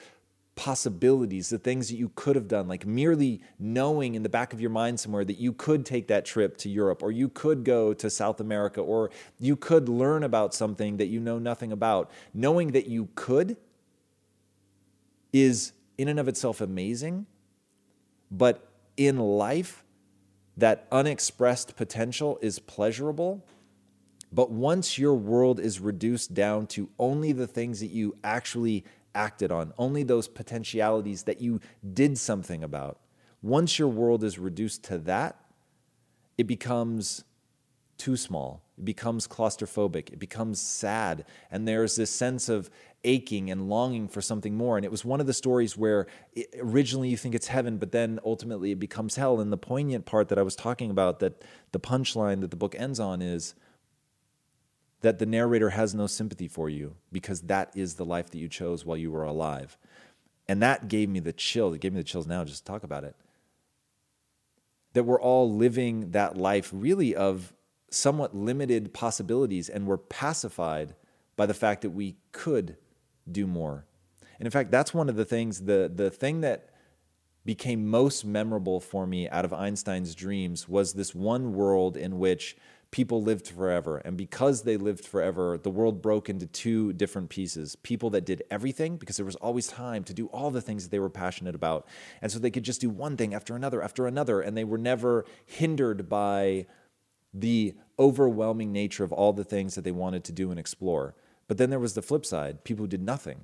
possibilities, 0.55 1.49
the 1.49 1.57
things 1.57 1.87
that 1.87 1.95
you 1.95 2.11
could 2.15 2.35
have 2.35 2.47
done, 2.47 2.67
like 2.67 2.85
merely 2.85 3.41
knowing 3.57 4.15
in 4.15 4.23
the 4.23 4.29
back 4.29 4.53
of 4.53 4.59
your 4.59 4.69
mind 4.69 4.99
somewhere 4.99 5.25
that 5.25 5.39
you 5.39 5.53
could 5.53 5.85
take 5.85 6.07
that 6.07 6.25
trip 6.25 6.57
to 6.57 6.69
Europe 6.69 7.01
or 7.01 7.11
you 7.11 7.29
could 7.29 7.63
go 7.63 7.93
to 7.93 8.09
South 8.09 8.39
America 8.39 8.81
or 8.81 9.09
you 9.39 9.55
could 9.55 9.87
learn 9.89 10.23
about 10.23 10.53
something 10.53 10.97
that 10.97 11.07
you 11.07 11.19
know 11.19 11.39
nothing 11.39 11.71
about, 11.71 12.11
knowing 12.33 12.71
that 12.73 12.87
you 12.87 13.07
could 13.15 13.57
is 15.31 15.71
in 16.03 16.09
and 16.09 16.19
of 16.19 16.27
itself 16.27 16.59
amazing, 16.59 17.25
but 18.29 18.67
in 18.97 19.17
life, 19.17 19.85
that 20.57 20.85
unexpressed 20.91 21.77
potential 21.77 22.37
is 22.41 22.59
pleasurable. 22.59 23.45
But 24.29 24.51
once 24.51 24.97
your 24.97 25.15
world 25.15 25.61
is 25.61 25.79
reduced 25.79 26.33
down 26.33 26.67
to 26.67 26.89
only 26.99 27.31
the 27.31 27.47
things 27.47 27.79
that 27.79 27.91
you 27.91 28.17
actually 28.21 28.83
acted 29.15 29.49
on, 29.49 29.71
only 29.77 30.03
those 30.03 30.27
potentialities 30.27 31.23
that 31.23 31.39
you 31.39 31.61
did 31.93 32.17
something 32.17 32.65
about, 32.65 32.99
once 33.41 33.79
your 33.79 33.87
world 33.87 34.25
is 34.25 34.37
reduced 34.37 34.83
to 34.83 34.97
that, 34.97 35.39
it 36.37 36.47
becomes 36.47 37.23
too 37.97 38.17
small. 38.17 38.61
It 38.77 38.85
becomes 38.85 39.27
claustrophobic. 39.27 40.11
It 40.11 40.19
becomes 40.19 40.59
sad. 40.59 41.25
And 41.51 41.67
there's 41.67 41.95
this 41.95 42.09
sense 42.09 42.49
of 42.49 42.69
aching 43.03 43.51
and 43.51 43.69
longing 43.69 44.07
for 44.07 44.21
something 44.21 44.55
more. 44.55 44.77
And 44.77 44.85
it 44.85 44.91
was 44.91 45.05
one 45.05 45.19
of 45.19 45.27
the 45.27 45.33
stories 45.33 45.77
where 45.77 46.07
it, 46.33 46.47
originally 46.59 47.09
you 47.09 47.17
think 47.17 47.35
it's 47.35 47.47
heaven, 47.47 47.77
but 47.77 47.91
then 47.91 48.19
ultimately 48.25 48.71
it 48.71 48.79
becomes 48.79 49.15
hell. 49.15 49.39
And 49.39 49.51
the 49.51 49.57
poignant 49.57 50.05
part 50.05 50.29
that 50.29 50.39
I 50.39 50.43
was 50.43 50.55
talking 50.55 50.89
about, 50.89 51.19
that 51.19 51.43
the 51.71 51.79
punchline 51.79 52.41
that 52.41 52.51
the 52.51 52.57
book 52.57 52.75
ends 52.77 52.99
on 52.99 53.21
is 53.21 53.55
that 55.01 55.19
the 55.19 55.25
narrator 55.25 55.71
has 55.71 55.93
no 55.93 56.07
sympathy 56.07 56.47
for 56.47 56.69
you 56.69 56.95
because 57.11 57.41
that 57.41 57.71
is 57.75 57.95
the 57.95 58.05
life 58.05 58.29
that 58.31 58.37
you 58.37 58.47
chose 58.47 58.85
while 58.85 58.97
you 58.97 59.11
were 59.11 59.23
alive. 59.23 59.77
And 60.47 60.61
that 60.61 60.87
gave 60.87 61.09
me 61.09 61.19
the 61.19 61.33
chill. 61.33 61.73
It 61.73 61.81
gave 61.81 61.93
me 61.93 61.99
the 61.99 62.05
chills 62.05 62.25
now 62.25 62.43
just 62.43 62.65
to 62.65 62.71
talk 62.71 62.83
about 62.83 63.03
it. 63.03 63.15
That 64.93 65.03
we're 65.03 65.21
all 65.21 65.51
living 65.51 66.11
that 66.11 66.37
life 66.37 66.69
really 66.73 67.15
of 67.15 67.53
somewhat 67.93 68.35
limited 68.35 68.93
possibilities 68.93 69.69
and 69.69 69.85
we're 69.85 69.97
pacified 69.97 70.95
by 71.35 71.45
the 71.45 71.53
fact 71.53 71.81
that 71.81 71.91
we 71.91 72.15
could 72.31 72.77
do 73.31 73.47
more. 73.47 73.85
And 74.39 74.47
in 74.47 74.51
fact, 74.51 74.71
that's 74.71 74.93
one 74.93 75.09
of 75.09 75.15
the 75.15 75.25
things, 75.25 75.61
the, 75.61 75.91
the 75.93 76.09
thing 76.09 76.41
that 76.41 76.69
became 77.45 77.87
most 77.87 78.25
memorable 78.25 78.79
for 78.79 79.05
me 79.05 79.27
out 79.29 79.45
of 79.45 79.53
Einstein's 79.53 80.15
dreams 80.15 80.67
was 80.67 80.93
this 80.93 81.13
one 81.13 81.53
world 81.53 81.97
in 81.97 82.17
which 82.17 82.55
people 82.93 83.23
lived 83.23 83.47
forever. 83.47 83.97
And 83.97 84.15
because 84.15 84.61
they 84.61 84.77
lived 84.77 85.05
forever, 85.05 85.57
the 85.57 85.71
world 85.71 86.01
broke 86.01 86.29
into 86.29 86.45
two 86.45 86.93
different 86.93 87.29
pieces 87.29 87.75
people 87.75 88.11
that 88.11 88.23
did 88.23 88.43
everything 88.51 88.97
because 88.97 89.17
there 89.17 89.25
was 89.25 89.35
always 89.37 89.67
time 89.67 90.03
to 90.05 90.13
do 90.13 90.27
all 90.27 90.51
the 90.51 90.61
things 90.61 90.83
that 90.83 90.91
they 90.91 90.99
were 90.99 91.09
passionate 91.09 91.55
about. 91.55 91.87
And 92.21 92.31
so 92.31 92.37
they 92.39 92.51
could 92.51 92.63
just 92.63 92.81
do 92.81 92.89
one 92.89 93.17
thing 93.17 93.33
after 93.33 93.55
another 93.55 93.81
after 93.81 94.05
another, 94.07 94.41
and 94.41 94.55
they 94.55 94.63
were 94.63 94.77
never 94.77 95.25
hindered 95.45 96.07
by 96.07 96.67
the 97.33 97.75
overwhelming 97.97 98.71
nature 98.71 99.03
of 99.03 99.11
all 99.11 99.33
the 99.33 99.43
things 99.43 99.75
that 99.75 99.83
they 99.83 99.91
wanted 99.91 100.23
to 100.25 100.31
do 100.31 100.51
and 100.51 100.59
explore. 100.59 101.15
But 101.47 101.57
then 101.57 101.69
there 101.69 101.79
was 101.79 101.93
the 101.93 102.01
flip 102.01 102.25
side 102.25 102.63
people 102.63 102.83
who 102.83 102.87
did 102.89 103.01
nothing 103.01 103.41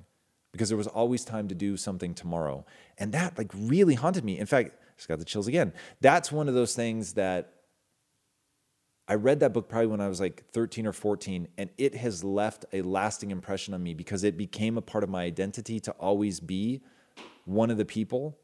because 0.52 0.68
there 0.68 0.78
was 0.78 0.86
always 0.86 1.24
time 1.24 1.48
to 1.48 1.54
do 1.54 1.76
something 1.76 2.14
tomorrow. 2.14 2.64
And 2.98 3.12
that 3.12 3.38
like 3.38 3.50
really 3.54 3.94
haunted 3.94 4.24
me. 4.24 4.38
In 4.38 4.46
fact, 4.46 4.70
I 4.74 4.96
just 4.96 5.08
got 5.08 5.18
the 5.18 5.24
chills 5.24 5.48
again. 5.48 5.72
That's 6.00 6.32
one 6.32 6.48
of 6.48 6.54
those 6.54 6.74
things 6.74 7.14
that 7.14 7.52
I 9.10 9.14
read 9.14 9.40
that 9.40 9.52
book 9.52 9.68
probably 9.68 9.88
when 9.88 10.00
I 10.00 10.06
was 10.06 10.20
like 10.20 10.44
13 10.52 10.86
or 10.86 10.92
14, 10.92 11.48
and 11.58 11.68
it 11.76 11.96
has 11.96 12.22
left 12.22 12.64
a 12.72 12.82
lasting 12.82 13.32
impression 13.32 13.74
on 13.74 13.82
me 13.82 13.92
because 13.92 14.22
it 14.22 14.36
became 14.36 14.78
a 14.78 14.82
part 14.82 15.02
of 15.02 15.10
my 15.10 15.24
identity 15.24 15.80
to 15.80 15.90
always 15.92 16.38
be 16.38 16.80
one 17.44 17.72
of 17.72 17.76
the 17.76 17.84
people 17.84 18.38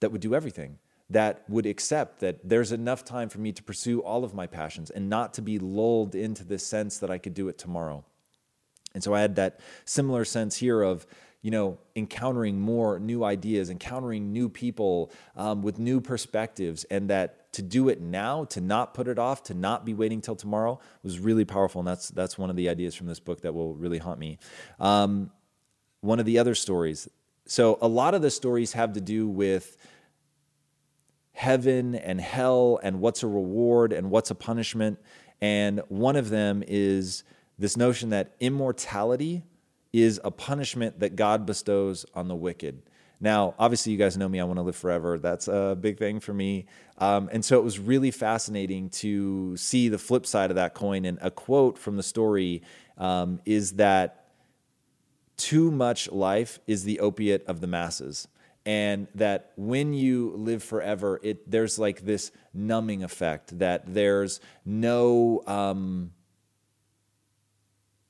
that 0.00 0.10
would 0.10 0.22
do 0.22 0.34
everything, 0.34 0.78
that 1.10 1.42
would 1.48 1.66
accept 1.66 2.20
that 2.20 2.48
there's 2.48 2.72
enough 2.72 3.04
time 3.04 3.28
for 3.28 3.40
me 3.40 3.52
to 3.52 3.62
pursue 3.62 4.00
all 4.00 4.24
of 4.24 4.32
my 4.32 4.46
passions 4.46 4.90
and 4.90 5.10
not 5.10 5.34
to 5.34 5.42
be 5.42 5.58
lulled 5.58 6.14
into 6.14 6.44
this 6.44 6.64
sense 6.64 6.98
that 6.98 7.10
I 7.10 7.18
could 7.18 7.34
do 7.34 7.48
it 7.48 7.58
tomorrow. 7.58 8.04
And 8.94 9.02
so 9.02 9.14
I 9.14 9.20
had 9.20 9.36
that 9.36 9.60
similar 9.84 10.24
sense 10.24 10.56
here 10.56 10.82
of, 10.82 11.06
you 11.42 11.50
know, 11.50 11.78
encountering 11.96 12.60
more 12.60 12.98
new 12.98 13.24
ideas, 13.24 13.70
encountering 13.70 14.32
new 14.32 14.48
people 14.48 15.10
um, 15.36 15.62
with 15.62 15.78
new 15.78 16.00
perspectives, 16.00 16.84
and 16.84 17.10
that 17.10 17.52
to 17.54 17.62
do 17.62 17.88
it 17.88 18.00
now, 18.00 18.44
to 18.44 18.60
not 18.60 18.94
put 18.94 19.08
it 19.08 19.18
off, 19.18 19.42
to 19.44 19.54
not 19.54 19.84
be 19.84 19.94
waiting 19.94 20.20
till 20.20 20.36
tomorrow 20.36 20.78
was 21.02 21.18
really 21.18 21.44
powerful. 21.44 21.80
And 21.80 21.88
that's 21.88 22.08
that's 22.08 22.38
one 22.38 22.50
of 22.50 22.56
the 22.56 22.68
ideas 22.68 22.94
from 22.94 23.06
this 23.06 23.20
book 23.20 23.40
that 23.42 23.54
will 23.54 23.74
really 23.74 23.98
haunt 23.98 24.20
me. 24.20 24.38
Um, 24.78 25.30
one 26.00 26.20
of 26.20 26.26
the 26.26 26.38
other 26.38 26.54
stories. 26.54 27.08
So 27.46 27.78
a 27.80 27.88
lot 27.88 28.14
of 28.14 28.22
the 28.22 28.30
stories 28.30 28.72
have 28.74 28.92
to 28.92 29.00
do 29.00 29.26
with 29.26 29.76
heaven 31.32 31.94
and 31.94 32.20
hell 32.20 32.78
and 32.82 33.00
what's 33.00 33.22
a 33.22 33.26
reward 33.26 33.92
and 33.92 34.10
what's 34.10 34.30
a 34.30 34.34
punishment. 34.34 34.98
And 35.40 35.80
one 35.88 36.16
of 36.16 36.30
them 36.30 36.62
is 36.66 37.24
this 37.58 37.76
notion 37.76 38.10
that 38.10 38.34
immortality 38.40 39.42
is 39.92 40.20
a 40.24 40.30
punishment 40.30 41.00
that 41.00 41.16
God 41.16 41.46
bestows 41.46 42.06
on 42.14 42.28
the 42.28 42.34
wicked. 42.34 42.82
Now, 43.20 43.54
obviously, 43.58 43.92
you 43.92 43.98
guys 43.98 44.16
know 44.16 44.28
me. 44.28 44.40
I 44.40 44.44
want 44.44 44.58
to 44.58 44.62
live 44.62 44.76
forever. 44.76 45.18
That's 45.18 45.46
a 45.46 45.76
big 45.78 45.98
thing 45.98 46.20
for 46.20 46.32
me. 46.32 46.66
Um, 46.96 47.28
and 47.30 47.44
so 47.44 47.58
it 47.58 47.64
was 47.64 47.78
really 47.78 48.10
fascinating 48.10 48.88
to 48.90 49.56
see 49.58 49.88
the 49.88 49.98
flip 49.98 50.24
side 50.24 50.50
of 50.50 50.56
that 50.56 50.74
coin. 50.74 51.04
And 51.04 51.18
a 51.20 51.30
quote 51.30 51.76
from 51.76 51.96
the 51.96 52.02
story 52.02 52.62
um, 52.96 53.40
is 53.44 53.72
that 53.72 54.28
too 55.36 55.70
much 55.70 56.10
life 56.10 56.60
is 56.66 56.84
the 56.84 57.00
opiate 57.00 57.44
of 57.46 57.60
the 57.60 57.66
masses. 57.66 58.26
And 58.66 59.08
that 59.14 59.52
when 59.56 59.94
you 59.94 60.32
live 60.36 60.62
forever, 60.62 61.18
it 61.22 61.50
there's 61.50 61.78
like 61.78 62.02
this 62.02 62.30
numbing 62.52 63.02
effect. 63.02 63.58
That 63.58 63.94
there's 63.94 64.40
no 64.64 65.42
um, 65.46 66.12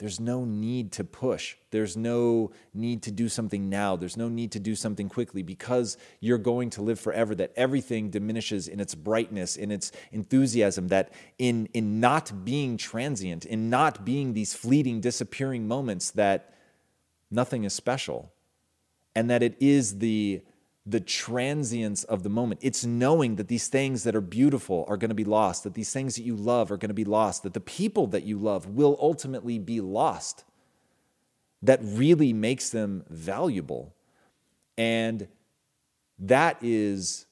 there's 0.01 0.19
no 0.19 0.47
need 0.47 0.93
to 0.93 1.05
push. 1.05 1.57
There's 1.71 1.95
no 1.95 2.53
need 2.73 3.03
to 3.03 3.11
do 3.11 3.29
something 3.29 3.69
now. 3.69 3.97
There's 3.97 4.17
no 4.17 4.31
need 4.31 4.51
to 4.53 4.59
do 4.59 4.75
something 4.75 5.11
quickly 5.11 5.43
because 5.43 5.99
you're 6.21 6.39
going 6.39 6.71
to 6.71 6.83
live 6.83 6.99
forever. 6.99 7.35
That 7.35 7.53
everything 7.55 8.09
diminishes 8.09 8.67
in 8.67 8.81
its 8.81 8.95
brightness, 8.95 9.57
in 9.57 9.71
its 9.71 9.93
enthusiasm, 10.11 10.89
that 10.89 11.13
in, 11.37 11.69
in 11.75 12.01
not 12.01 12.47
being 12.47 12.79
transient, 12.79 13.45
in 13.45 13.69
not 13.69 14.03
being 14.03 14.33
these 14.33 14.55
fleeting, 14.55 15.03
disappearing 15.03 15.69
moments, 15.69 16.13
that 16.13 16.55
nothing 17.31 17.65
is 17.65 17.75
special. 17.75 18.33
And 19.15 19.29
that 19.31 19.43
it 19.43 19.57
is 19.61 19.99
the 19.99 20.43
the 20.87 21.01
transience 21.01 22.05
of 22.05 22.23
the 22.23 22.29
moment. 22.29 22.61
It's 22.63 22.85
knowing 22.85 23.37
that 23.37 23.49
these 23.49 23.69
things 23.69 24.03
that 24.05 24.17
are 24.17 24.21
beautiful 24.21 24.85
are 24.89 24.97
going 24.97 25.11
to 25.11 25.15
be 25.15 25.25
lost, 25.25 25.65
that 25.65 25.75
these 25.75 25.93
things 25.93 26.17
that 26.17 26.23
you 26.23 26.35
love 26.35 26.73
are 26.73 26.77
going 26.77 26.89
to 26.89 26.95
be 26.95 27.05
lost, 27.05 27.43
that 27.43 27.55
the 27.55 27.61
people 27.61 28.07
that 28.09 28.25
you 28.25 28.39
love 28.39 28.67
will 28.67 28.97
ultimately 29.01 29.59
be 29.59 29.81
lost. 29.81 30.45
That 31.63 31.81
really 31.83 32.33
makes 32.33 32.71
them 32.71 33.05
valuable. 33.11 33.95
And 34.79 35.29
that 36.19 36.57
is 36.63 37.27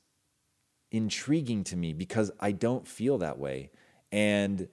intriguing 0.91 1.65
to 1.65 1.77
me 1.77 1.95
because 1.95 2.31
I 2.39 2.53
don't 2.53 2.87
feel 2.87 3.19
that 3.19 3.39
way. 3.39 3.71
And 4.13 4.69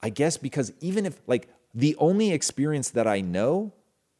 I 0.00 0.08
guess 0.08 0.36
because 0.38 0.72
even 0.80 1.04
if, 1.04 1.20
like, 1.26 1.48
the 1.74 1.96
only 1.96 2.30
experience 2.32 2.90
that 2.90 3.06
I 3.06 3.20
know 3.20 3.74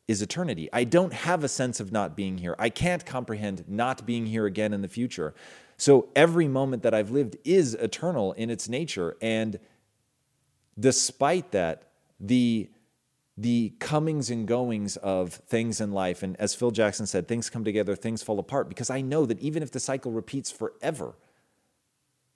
is 0.06 0.20
eternity. 0.20 0.68
I 0.73 0.84
don't 0.84 1.12
have 1.12 1.44
a 1.44 1.49
sense 1.49 1.80
of 1.80 1.90
not 1.90 2.16
being 2.16 2.38
here. 2.38 2.54
I 2.58 2.68
can't 2.68 3.04
comprehend 3.06 3.64
not 3.68 4.04
being 4.04 4.26
here 4.26 4.46
again 4.46 4.73
in 4.73 4.82
the 4.82 4.88
future. 4.88 5.34
So 5.76 6.08
every 6.14 6.46
moment 6.46 6.82
that 6.82 6.94
I've 6.94 7.11
lived 7.11 7.37
is 7.44 7.75
eternal 7.75 8.32
in 8.32 8.50
its 8.50 8.68
nature. 8.68 9.16
And 9.20 9.58
despite 10.78 11.52
that, 11.52 11.90
the 12.20 12.70
the 13.37 13.73
comings 13.80 14.30
and 14.30 14.46
goings 14.46 14.96
of 14.99 15.32
things 15.32 15.80
in 15.80 15.90
life, 15.90 16.23
and 16.23 16.37
as 16.38 16.54
Phil 16.54 16.70
Jackson 16.70 17.04
said, 17.04 17.26
things 17.26 17.50
come 17.50 17.64
together, 17.64 17.96
things 17.96 18.23
fall 18.23 18.38
apart, 18.38 18.68
because 18.68 18.90
I 18.90 19.00
know 19.00 19.26
that 19.26 19.40
even 19.40 19.61
if 19.61 19.73
the 19.73 19.80
cycle 19.80 20.12
repeats 20.12 20.52
forever, 20.52 21.16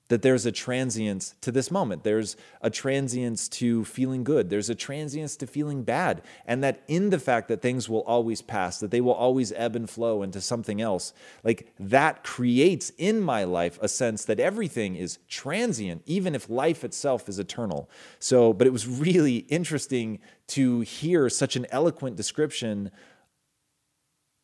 that 0.09 0.23
there's 0.23 0.47
a 0.47 0.53
transience 0.53 1.35
to 1.43 1.53
this 1.53 1.71
moment. 1.71 2.03
There's 2.03 2.37
a 2.63 2.71
transience 2.71 3.49
to 3.51 3.85
feeling 3.85 4.25
good. 4.25 4.49
There's 4.49 4.71
a 4.71 4.75
transience 4.75 5.37
to 5.37 5.47
feeling 5.47 5.83
bad. 5.83 6.23
And 6.47 6.65
that 6.65 6.83
in 6.89 7.11
the 7.11 7.19
fact 7.19 7.49
that 7.49 7.61
things 7.61 7.89
will 7.89 8.03
always 8.03 8.41
pass, 8.41 8.81
that 8.81 8.91
they 8.91 9.03
will 9.03 9.13
always 9.13 9.53
ebb 9.53 9.77
and 9.77 9.89
flow 9.89 10.23
into 10.23 10.41
something 10.41 10.81
else, 10.81 11.13
like 11.45 11.73
that 11.79 12.25
creates 12.25 12.91
in 12.97 13.21
my 13.21 13.45
life 13.45 13.79
a 13.83 13.89
sense 13.89 14.25
that 14.25 14.41
everything 14.41 14.97
is 14.97 15.19
transient, 15.29 16.03
even 16.07 16.35
if 16.35 16.49
life 16.49 16.85
itself 16.85 17.29
is 17.29 17.39
eternal. 17.39 17.91
So, 18.19 18.53
but 18.53 18.67
it 18.67 18.73
was 18.73 18.87
really 18.87 19.39
interesting 19.49 20.21
to 20.49 20.81
hear 20.81 21.29
such 21.29 21.55
an 21.55 21.67
eloquent 21.71 22.17
description 22.17 22.91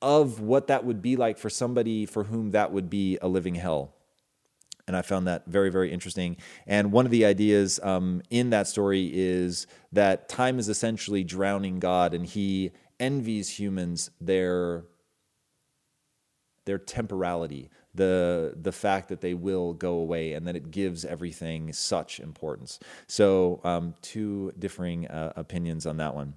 of 0.02 0.38
what 0.38 0.66
that 0.66 0.84
would 0.84 1.00
be 1.00 1.16
like 1.16 1.38
for 1.38 1.48
somebody 1.48 2.04
for 2.04 2.24
whom 2.24 2.50
that 2.50 2.70
would 2.70 2.90
be 2.90 3.16
a 3.22 3.28
living 3.28 3.54
hell. 3.54 3.94
And 4.86 4.96
I 4.96 5.02
found 5.02 5.26
that 5.26 5.46
very, 5.46 5.70
very 5.70 5.90
interesting. 5.92 6.36
And 6.66 6.92
one 6.92 7.06
of 7.06 7.10
the 7.10 7.24
ideas 7.24 7.80
um, 7.82 8.20
in 8.30 8.50
that 8.50 8.66
story 8.66 9.10
is 9.12 9.66
that 9.92 10.28
time 10.28 10.58
is 10.58 10.68
essentially 10.68 11.24
drowning 11.24 11.78
God, 11.78 12.12
and 12.12 12.26
he 12.26 12.72
envies 13.00 13.58
humans 13.58 14.10
their 14.20 14.84
their 16.66 16.78
temporality, 16.78 17.70
the 17.94 18.54
the 18.60 18.72
fact 18.72 19.08
that 19.08 19.20
they 19.20 19.34
will 19.34 19.72
go 19.72 19.94
away, 19.94 20.34
and 20.34 20.46
that 20.46 20.56
it 20.56 20.70
gives 20.70 21.04
everything 21.04 21.72
such 21.72 22.20
importance. 22.20 22.78
So, 23.06 23.60
um, 23.64 23.94
two 24.02 24.52
differing 24.58 25.06
uh, 25.06 25.32
opinions 25.36 25.86
on 25.86 25.96
that 25.98 26.14
one. 26.14 26.34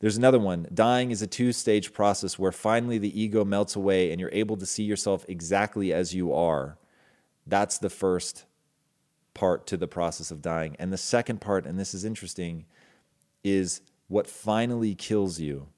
There's 0.00 0.18
another 0.18 0.38
one. 0.38 0.66
Dying 0.74 1.10
is 1.10 1.22
a 1.22 1.26
two 1.26 1.52
stage 1.52 1.92
process 1.92 2.38
where 2.38 2.52
finally 2.52 2.98
the 2.98 3.18
ego 3.18 3.44
melts 3.44 3.76
away 3.76 4.10
and 4.12 4.20
you're 4.20 4.30
able 4.32 4.56
to 4.58 4.66
see 4.66 4.82
yourself 4.82 5.24
exactly 5.28 5.92
as 5.92 6.14
you 6.14 6.34
are. 6.34 6.76
That's 7.46 7.78
the 7.78 7.90
first 7.90 8.44
part 9.34 9.66
to 9.68 9.76
the 9.76 9.86
process 9.86 10.30
of 10.30 10.42
dying. 10.42 10.76
And 10.78 10.92
the 10.92 10.98
second 10.98 11.40
part, 11.40 11.66
and 11.66 11.78
this 11.78 11.94
is 11.94 12.04
interesting, 12.04 12.64
is 13.44 13.82
what 14.08 14.26
finally 14.26 14.94
kills 14.94 15.38
you 15.40 15.68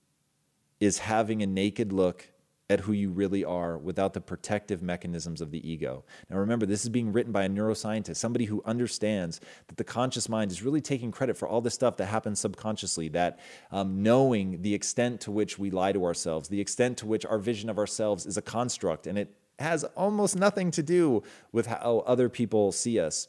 is 0.81 0.99
having 0.99 1.43
a 1.43 1.47
naked 1.47 1.93
look 1.93 2.29
at 2.71 2.81
who 2.81 2.93
you 2.93 3.11
really 3.11 3.45
are 3.45 3.79
without 3.79 4.13
the 4.13 4.21
protective 4.21 4.83
mechanisms 4.83 5.41
of 5.41 5.51
the 5.51 5.69
ego. 5.69 6.05
Now, 6.29 6.37
remember, 6.37 6.67
this 6.67 6.83
is 6.83 6.91
being 6.91 7.13
written 7.13 7.33
by 7.33 7.45
a 7.45 7.49
neuroscientist, 7.49 8.17
somebody 8.17 8.45
who 8.45 8.63
understands 8.67 9.41
that 9.69 9.79
the 9.79 9.85
conscious 9.85 10.29
mind 10.29 10.51
is 10.51 10.63
really 10.63 10.83
taking 10.83 11.11
credit 11.11 11.37
for 11.37 11.49
all 11.49 11.63
the 11.63 11.71
stuff 11.71 11.97
that 11.97 12.07
happens 12.07 12.41
subconsciously, 12.41 13.09
that 13.09 13.41
um, 13.73 14.03
knowing 14.03 14.61
the 14.61 14.75
extent 14.75 15.21
to 15.23 15.31
which 15.31 15.59
we 15.59 15.71
lie 15.71 15.93
to 15.93 16.05
ourselves, 16.05 16.49
the 16.49 16.61
extent 16.61 16.99
to 16.99 17.07
which 17.07 17.25
our 17.25 17.39
vision 17.39 17.71
of 17.71 17.79
ourselves 17.79 18.27
is 18.27 18.37
a 18.37 18.43
construct, 18.43 19.07
and 19.07 19.19
it 19.19 19.35
has 19.59 19.85
almost 19.85 20.37
nothing 20.37 20.71
to 20.73 20.83
do 20.83 21.23
with 21.53 21.67
how 21.67 22.03
other 22.07 22.29
people 22.29 22.73
see 22.73 23.01
us. 23.01 23.29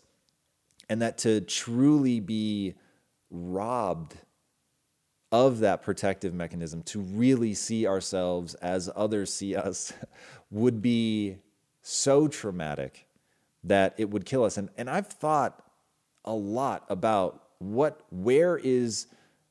And 0.90 1.02
that 1.02 1.18
to 1.20 1.42
truly 1.42 2.20
be 2.20 2.76
robbed 3.30 4.16
of 5.32 5.60
that 5.60 5.84
protective 5.84 6.34
mechanism, 6.34 6.82
to 6.84 7.00
really 7.00 7.54
see 7.54 7.86
ourselves 7.86 8.56
as 8.56 8.90
others 8.96 9.32
see 9.32 9.56
us, 9.56 9.94
would 10.52 10.82
be 10.82 11.38
so 11.82 12.28
traumatic 12.28 13.08
that 13.64 13.94
it 13.98 14.10
would 14.10 14.26
kill 14.26 14.44
us. 14.44 14.58
And, 14.58 14.70
and 14.78 14.90
I've 14.90 15.08
thought 15.08 15.64
a 16.26 16.34
lot 16.34 16.86
about 16.90 17.44
what, 17.60 18.02
where 18.10 18.58
is 18.58 19.08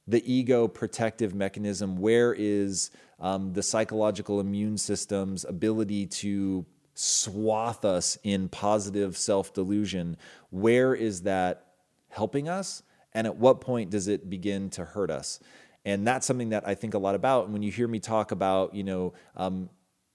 the 0.08 0.32
ego 0.32 0.66
protective 0.66 1.34
mechanism? 1.34 1.98
Where 1.98 2.34
is 2.36 2.90
um, 3.20 3.52
the 3.52 3.62
psychological 3.62 4.40
immune 4.40 4.78
system's 4.78 5.44
ability 5.44 6.06
to 6.06 6.66
swath 6.94 7.84
us 7.84 8.18
in 8.24 8.48
positive 8.48 9.16
self 9.16 9.52
delusion? 9.52 10.16
Where 10.50 10.94
is 10.94 11.22
that 11.22 11.66
helping 12.08 12.48
us? 12.48 12.82
And 13.12 13.26
at 13.26 13.36
what 13.36 13.60
point 13.60 13.90
does 13.90 14.08
it 14.08 14.28
begin 14.28 14.70
to 14.70 14.84
hurt 14.84 15.10
us? 15.10 15.40
And 15.84 16.06
that's 16.06 16.26
something 16.26 16.50
that 16.50 16.66
I 16.66 16.74
think 16.74 16.94
a 16.94 16.98
lot 16.98 17.14
about. 17.14 17.44
And 17.44 17.52
when 17.52 17.62
you 17.62 17.70
hear 17.70 17.88
me 17.88 18.00
talk 18.00 18.32
about, 18.32 18.74
you 18.74 18.84
know, 18.84 19.14
um, 19.36 19.70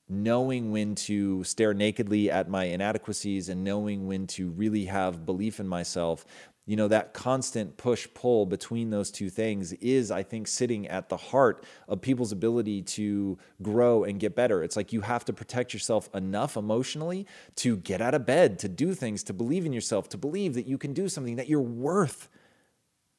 knowing 0.10 0.72
when 0.72 0.96
to 0.96 1.44
stare 1.44 1.74
nakedly 1.74 2.30
at 2.30 2.50
my 2.50 2.66
inadequacies 2.66 3.50
and 3.50 3.64
knowing 3.64 4.06
when 4.06 4.28
to 4.28 4.50
really 4.52 4.86
have 4.86 5.26
belief 5.26 5.60
in 5.60 5.68
myself 5.68 6.26
you 6.66 6.76
know 6.76 6.88
that 6.88 7.14
constant 7.14 7.76
push 7.78 8.08
pull 8.14 8.46
between 8.46 8.90
those 8.90 9.12
two 9.12 9.30
things 9.30 9.74
is 9.74 10.12
i 10.12 10.24
think 10.24 10.48
sitting 10.48 10.88
at 10.88 11.10
the 11.10 11.18
heart 11.18 11.66
of 11.88 12.02
people's 12.02 12.32
ability 12.32 12.82
to 12.82 13.38
grow 13.62 14.04
and 14.04 14.20
get 14.20 14.36
better. 14.36 14.64
It's 14.64 14.76
like 14.76 14.94
you 14.94 15.02
have 15.02 15.26
to 15.26 15.34
protect 15.34 15.74
yourself 15.74 16.10
enough 16.14 16.58
emotionally 16.58 17.28
to 17.58 17.78
get 17.78 18.02
out 18.02 18.14
of 18.14 18.26
bed 18.26 18.60
to 18.60 18.70
do 18.70 18.94
things 18.94 19.24
to 19.24 19.34
believe 19.34 19.66
in 19.66 19.74
yourself 19.74 20.10
to 20.10 20.18
believe 20.18 20.54
that 20.56 20.68
you 20.68 20.78
can 20.78 20.94
do 20.94 21.10
something 21.10 21.36
that 21.36 21.48
you're 21.48 21.62
worth 21.62 22.30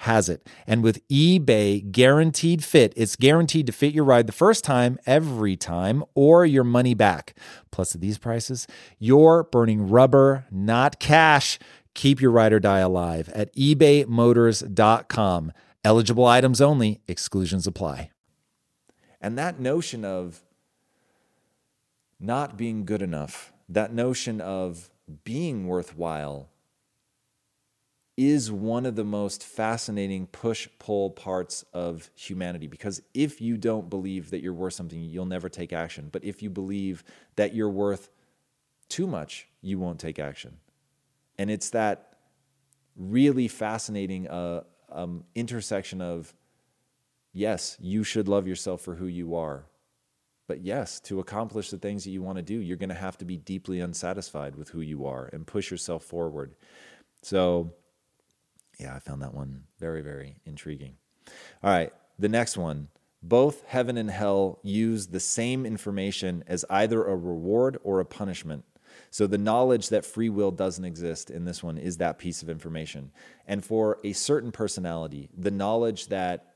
has 0.00 0.28
it. 0.28 0.46
And 0.66 0.82
with 0.82 1.06
eBay 1.08 1.90
guaranteed 1.90 2.62
fit, 2.62 2.92
it's 2.96 3.16
guaranteed 3.16 3.66
to 3.66 3.72
fit 3.72 3.94
your 3.94 4.04
ride 4.04 4.26
the 4.26 4.32
first 4.32 4.62
time, 4.64 4.98
every 5.06 5.56
time, 5.56 6.04
or 6.14 6.44
your 6.44 6.64
money 6.64 6.94
back. 6.94 7.34
Plus, 7.70 7.94
at 7.94 8.00
these 8.00 8.18
prices, 8.18 8.66
you're 8.98 9.44
burning 9.44 9.88
rubber, 9.88 10.46
not 10.50 11.00
cash. 11.00 11.58
Keep 11.94 12.20
your 12.20 12.30
ride 12.30 12.52
or 12.52 12.60
die 12.60 12.80
alive 12.80 13.30
at 13.30 13.54
ebaymotors.com. 13.54 15.52
Eligible 15.82 16.26
items 16.26 16.60
only, 16.60 17.00
exclusions 17.08 17.66
apply. 17.66 18.10
And 19.20 19.38
that 19.38 19.58
notion 19.58 20.04
of 20.04 20.42
not 22.20 22.56
being 22.58 22.84
good 22.84 23.02
enough, 23.02 23.52
that 23.68 23.94
notion 23.94 24.40
of 24.40 24.90
being 25.24 25.66
worthwhile, 25.66 26.50
is 28.16 28.50
one 28.50 28.86
of 28.86 28.96
the 28.96 29.04
most 29.04 29.44
fascinating 29.44 30.26
push 30.28 30.68
pull 30.78 31.10
parts 31.10 31.64
of 31.74 32.10
humanity 32.14 32.66
because 32.66 33.02
if 33.12 33.42
you 33.42 33.58
don't 33.58 33.90
believe 33.90 34.30
that 34.30 34.40
you're 34.40 34.54
worth 34.54 34.72
something, 34.72 35.02
you'll 35.02 35.26
never 35.26 35.48
take 35.50 35.72
action. 35.72 36.08
But 36.10 36.24
if 36.24 36.42
you 36.42 36.48
believe 36.48 37.04
that 37.36 37.54
you're 37.54 37.68
worth 37.68 38.08
too 38.88 39.06
much, 39.06 39.48
you 39.60 39.78
won't 39.78 40.00
take 40.00 40.18
action. 40.18 40.56
And 41.38 41.50
it's 41.50 41.70
that 41.70 42.14
really 42.96 43.48
fascinating 43.48 44.28
uh, 44.28 44.62
um, 44.90 45.24
intersection 45.34 46.00
of 46.00 46.32
yes, 47.34 47.76
you 47.78 48.02
should 48.02 48.28
love 48.28 48.48
yourself 48.48 48.80
for 48.80 48.94
who 48.94 49.06
you 49.06 49.34
are. 49.34 49.66
But 50.48 50.62
yes, 50.62 51.00
to 51.00 51.20
accomplish 51.20 51.70
the 51.70 51.76
things 51.76 52.04
that 52.04 52.10
you 52.10 52.22
want 52.22 52.36
to 52.36 52.42
do, 52.42 52.54
you're 52.54 52.76
going 52.78 52.88
to 52.88 52.94
have 52.94 53.18
to 53.18 53.24
be 53.24 53.36
deeply 53.36 53.80
unsatisfied 53.80 54.56
with 54.56 54.70
who 54.70 54.80
you 54.80 55.04
are 55.04 55.28
and 55.32 55.46
push 55.46 55.70
yourself 55.70 56.04
forward. 56.04 56.54
So, 57.22 57.74
yeah, 58.78 58.94
I 58.94 58.98
found 58.98 59.22
that 59.22 59.34
one 59.34 59.64
very, 59.78 60.02
very 60.02 60.36
intriguing. 60.44 60.96
All 61.62 61.70
right, 61.70 61.92
the 62.18 62.28
next 62.28 62.56
one. 62.56 62.88
Both 63.22 63.64
heaven 63.66 63.96
and 63.96 64.10
hell 64.10 64.60
use 64.62 65.08
the 65.08 65.18
same 65.18 65.66
information 65.66 66.44
as 66.46 66.64
either 66.70 67.02
a 67.02 67.16
reward 67.16 67.78
or 67.82 67.98
a 67.98 68.04
punishment. 68.04 68.64
So 69.10 69.26
the 69.26 69.38
knowledge 69.38 69.88
that 69.88 70.04
free 70.04 70.28
will 70.28 70.50
doesn't 70.50 70.84
exist 70.84 71.30
in 71.30 71.44
this 71.44 71.62
one 71.62 71.78
is 71.78 71.96
that 71.96 72.18
piece 72.18 72.42
of 72.42 72.48
information. 72.48 73.10
And 73.46 73.64
for 73.64 73.98
a 74.04 74.12
certain 74.12 74.52
personality, 74.52 75.28
the 75.36 75.50
knowledge 75.50 76.08
that 76.08 76.55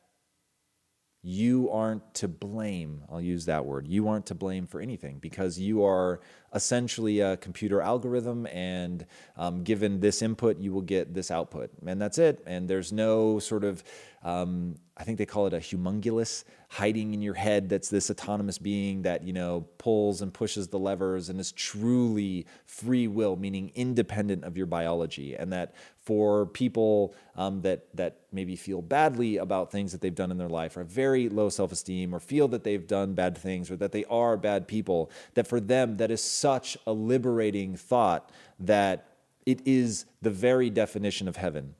you 1.22 1.70
aren't 1.70 2.14
to 2.14 2.28
blame. 2.28 3.02
I'll 3.10 3.20
use 3.20 3.44
that 3.44 3.66
word. 3.66 3.86
You 3.86 4.08
aren't 4.08 4.26
to 4.26 4.34
blame 4.34 4.66
for 4.66 4.80
anything 4.80 5.18
because 5.18 5.58
you 5.58 5.84
are 5.84 6.20
essentially 6.54 7.20
a 7.20 7.36
computer 7.36 7.82
algorithm, 7.82 8.46
and 8.46 9.04
um, 9.36 9.62
given 9.62 10.00
this 10.00 10.22
input, 10.22 10.58
you 10.58 10.72
will 10.72 10.80
get 10.80 11.12
this 11.12 11.30
output. 11.30 11.70
And 11.86 12.00
that's 12.00 12.18
it. 12.18 12.42
And 12.46 12.68
there's 12.68 12.90
no 12.90 13.38
sort 13.38 13.64
of, 13.64 13.84
um, 14.22 14.76
I 15.00 15.02
think 15.02 15.16
they 15.16 15.24
call 15.24 15.46
it 15.46 15.54
a 15.54 15.60
homunculus 15.60 16.44
hiding 16.68 17.14
in 17.14 17.22
your 17.22 17.32
head 17.32 17.70
that's 17.70 17.88
this 17.88 18.10
autonomous 18.10 18.58
being 18.58 19.00
that, 19.02 19.24
you 19.24 19.32
know, 19.32 19.66
pulls 19.78 20.20
and 20.20 20.32
pushes 20.32 20.68
the 20.68 20.78
levers 20.78 21.30
and 21.30 21.40
is 21.40 21.52
truly 21.52 22.44
free 22.66 23.08
will, 23.08 23.34
meaning 23.34 23.72
independent 23.74 24.44
of 24.44 24.58
your 24.58 24.66
biology. 24.66 25.34
And 25.34 25.54
that 25.54 25.74
for 26.02 26.44
people 26.46 27.14
um, 27.34 27.62
that 27.62 27.86
that 27.94 28.18
maybe 28.30 28.56
feel 28.56 28.82
badly 28.82 29.38
about 29.38 29.72
things 29.72 29.90
that 29.92 30.02
they've 30.02 30.14
done 30.14 30.30
in 30.30 30.36
their 30.36 30.50
life, 30.50 30.76
or 30.76 30.80
have 30.80 30.88
very 30.88 31.30
low 31.30 31.48
self-esteem, 31.48 32.14
or 32.14 32.20
feel 32.20 32.46
that 32.48 32.62
they've 32.62 32.86
done 32.86 33.14
bad 33.14 33.38
things, 33.38 33.70
or 33.70 33.76
that 33.76 33.92
they 33.92 34.04
are 34.04 34.36
bad 34.36 34.68
people, 34.68 35.10
that 35.32 35.46
for 35.46 35.60
them 35.60 35.96
that 35.96 36.10
is 36.10 36.22
such 36.22 36.76
a 36.86 36.92
liberating 36.92 37.74
thought 37.74 38.30
that 38.58 39.06
it 39.46 39.62
is 39.64 40.04
the 40.20 40.30
very 40.30 40.68
definition 40.68 41.26
of 41.26 41.36
heaven. 41.36 41.74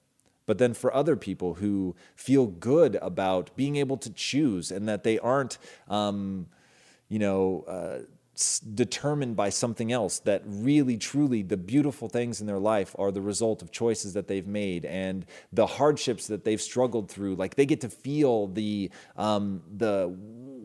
But 0.50 0.58
then 0.58 0.74
for 0.74 0.92
other 0.92 1.14
people 1.14 1.54
who 1.54 1.94
feel 2.16 2.48
good 2.48 2.96
about 3.00 3.54
being 3.54 3.76
able 3.76 3.96
to 3.98 4.10
choose 4.10 4.72
and 4.72 4.88
that 4.88 5.04
they 5.04 5.16
aren't, 5.20 5.58
um, 5.86 6.48
you 7.08 7.20
know. 7.20 7.64
Uh, 7.68 7.98
determined 8.74 9.36
by 9.36 9.50
something 9.50 9.92
else 9.92 10.20
that 10.20 10.42
really 10.46 10.96
truly 10.96 11.42
the 11.42 11.58
beautiful 11.58 12.08
things 12.08 12.40
in 12.40 12.46
their 12.46 12.58
life 12.58 12.96
are 12.98 13.12
the 13.12 13.20
result 13.20 13.60
of 13.60 13.70
choices 13.70 14.14
that 14.14 14.28
they've 14.28 14.46
made 14.46 14.86
and 14.86 15.26
the 15.52 15.66
hardships 15.66 16.26
that 16.26 16.42
they've 16.42 16.62
struggled 16.62 17.10
through 17.10 17.34
like 17.34 17.54
they 17.56 17.66
get 17.66 17.82
to 17.82 17.90
feel 17.90 18.46
the 18.46 18.90
um, 19.16 19.60
the 19.76 20.16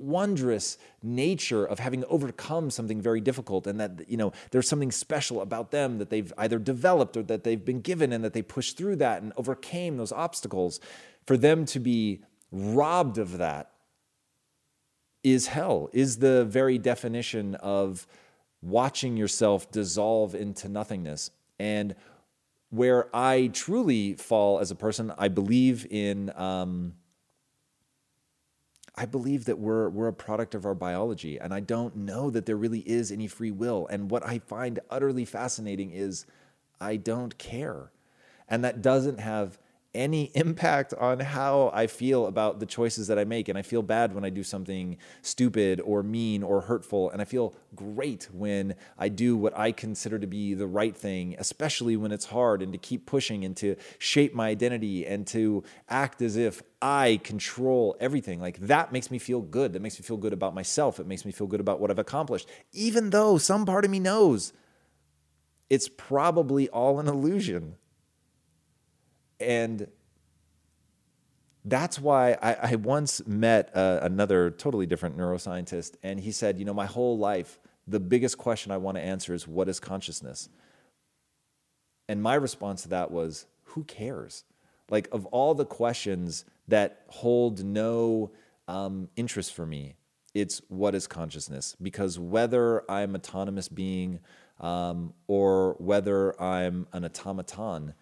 wondrous 0.06 0.78
nature 1.02 1.66
of 1.66 1.80
having 1.80 2.04
overcome 2.06 2.70
something 2.70 3.02
very 3.02 3.22
difficult 3.22 3.68
and 3.68 3.80
that 3.80 4.08
you 4.08 4.18
know 4.18 4.32
there's 4.52 4.68
something 4.68 4.92
special 4.92 5.42
about 5.42 5.72
them 5.72 5.98
that 5.98 6.10
they've 6.10 6.32
either 6.38 6.60
developed 6.60 7.18
or 7.18 7.24
that 7.24 7.44
they've 7.44 7.66
been 7.66 7.82
given 7.82 8.14
and 8.14 8.24
that 8.24 8.34
they 8.34 8.42
pushed 8.42 8.78
through 8.78 8.96
that 8.96 9.22
and 9.22 9.34
overcame 9.38 9.98
those 9.98 10.12
obstacles 10.12 10.80
for 11.26 11.38
them 11.38 11.66
to 11.66 11.80
be 11.80 12.22
robbed 12.52 13.18
of 13.18 13.38
that 13.38 13.72
is 15.24 15.48
hell, 15.48 15.90
is 15.92 16.18
the 16.18 16.46
very 16.46 16.78
definition 16.78 17.56
of 17.56 18.06
watching 18.62 19.18
yourself 19.18 19.72
dissolve 19.72 20.36
into 20.36 20.70
nothingness. 20.70 21.32
And 21.58 21.96
where 22.70 23.10
I 23.16 23.48
truly 23.48 24.14
fall 24.14 24.60
as 24.60 24.70
a 24.70 24.76
person, 24.76 25.12
I 25.18 25.30
believe 25.30 25.88
in. 25.90 26.32
Um, 26.36 26.94
I 28.98 29.06
believe 29.06 29.46
that 29.46 29.60
we're 29.60 29.90
we're 29.90 30.08
a 30.08 30.14
product 30.14 30.56
of 30.56 30.66
our 30.66 30.76
biology, 30.76 31.38
and 31.40 31.54
I 31.54 31.60
don't 31.60 31.96
know 31.96 32.30
that 32.30 32.46
there 32.46 32.56
really 32.56 32.80
is 32.80 33.12
any 33.12 33.28
free 33.28 33.52
will. 33.52 33.88
And 33.90 34.10
what 34.10 34.26
I 34.26 34.40
find 34.40 34.80
utterly 34.90 35.26
fascinating 35.26 35.92
is 35.92 36.26
I 36.80 36.96
don't 36.96 37.38
care, 37.38 37.92
and 38.48 38.64
that 38.64 38.82
doesn't 38.82 39.20
have 39.20 39.60
any 39.96 40.26
impact 40.36 40.94
on 40.94 41.20
how 41.20 41.72
I 41.74 41.88
feel 41.88 42.28
about 42.28 42.60
the 42.60 42.66
choices 42.66 43.08
that 43.08 43.18
I 43.18 43.24
make. 43.24 43.50
And 43.50 43.58
I 43.58 43.62
feel 43.62 43.82
bad 43.82 44.14
when 44.14 44.24
I 44.24 44.30
do 44.30 44.44
something 44.44 44.98
stupid 45.22 45.82
or 45.82 46.04
mean 46.04 46.44
or 46.44 46.62
hurtful. 46.62 47.10
And 47.10 47.22
I 47.22 47.26
feel 47.26 47.56
great 47.76 48.28
when 48.32 48.76
I 48.98 49.10
do 49.10 49.36
what 49.36 49.58
I 49.58 49.72
consider 49.72 50.20
to 50.20 50.28
be 50.28 50.54
the 50.54 50.68
right 50.68 50.96
thing, 50.96 51.36
especially 51.40 51.98
when 51.98 52.12
it's 52.12 52.26
hard 52.26 52.62
and 52.62 52.72
to 52.74 52.78
keep 52.78 53.06
pushing 53.06 53.44
and 53.46 53.56
to 53.58 53.76
shape 53.98 54.36
my 54.36 54.50
identity 54.50 55.06
and 55.06 55.26
to 55.28 55.64
act 55.90 56.22
as 56.22 56.36
if 56.36 56.62
I 56.82 57.20
control 57.24 57.96
everything. 58.00 58.40
Like 58.40 58.60
that 58.60 58.92
makes 58.92 59.10
me 59.10 59.18
feel 59.18 59.42
good. 59.42 59.74
That 59.74 59.82
makes 59.82 60.00
me 60.00 60.04
feel 60.04 60.18
good 60.18 60.34
about 60.34 60.54
myself. 60.54 61.00
It 61.00 61.08
makes 61.08 61.26
me 61.26 61.32
feel 61.32 61.48
good 61.48 61.60
about 61.60 61.80
what 61.80 61.90
I've 61.90 62.00
accomplished, 62.00 62.48
even 62.74 63.10
though 63.10 63.38
some 63.38 63.66
part 63.66 63.86
of 63.86 63.92
me 63.92 64.00
knows 64.00 64.54
it's 65.70 65.90
probably 65.90 66.70
all 66.70 67.00
an 67.00 67.08
illusion. 67.08 67.78
And 69.40 69.88
that's 71.66 72.00
why 72.00 72.38
I, 72.42 72.54
I 72.54 72.76
once 72.76 73.26
met 73.26 73.76
uh, 73.76 74.00
another 74.04 74.52
totally 74.52 74.86
different 74.86 75.18
neuroscientist, 75.18 75.96
and 76.04 76.20
he 76.20 76.32
said, 76.32 76.60
You 76.60 76.66
know, 76.66 76.74
my 76.74 76.86
whole 76.86 77.18
life, 77.18 77.60
the 77.88 78.00
biggest 78.00 78.38
question 78.38 78.72
I 78.72 78.78
want 78.78 78.98
to 78.98 79.02
answer 79.04 79.34
is 79.34 79.48
what 79.48 79.68
is 79.68 79.80
consciousness? 79.80 80.50
And 82.08 82.22
my 82.22 82.36
response 82.36 82.84
to 82.84 82.90
that 82.90 83.12
was, 83.12 83.48
Who 83.64 83.84
cares? 83.84 84.44
Like, 84.90 85.08
of 85.12 85.26
all 85.28 85.56
the 85.56 85.66
questions 85.66 86.46
that 86.68 87.02
hold 87.08 87.64
no 87.64 88.32
um, 88.68 89.10
interest 89.16 89.54
for 89.54 89.66
me, 89.66 89.96
it's 90.36 90.62
what 90.68 90.94
is 90.94 91.08
consciousness? 91.08 91.76
Because 91.82 92.20
whether 92.20 92.90
I'm 92.92 93.16
autonomous 93.16 93.70
being 93.70 94.20
um, 94.60 95.14
or 95.28 95.76
whether 95.80 96.40
I'm 96.40 96.88
an 96.94 97.06
automaton, 97.06 97.96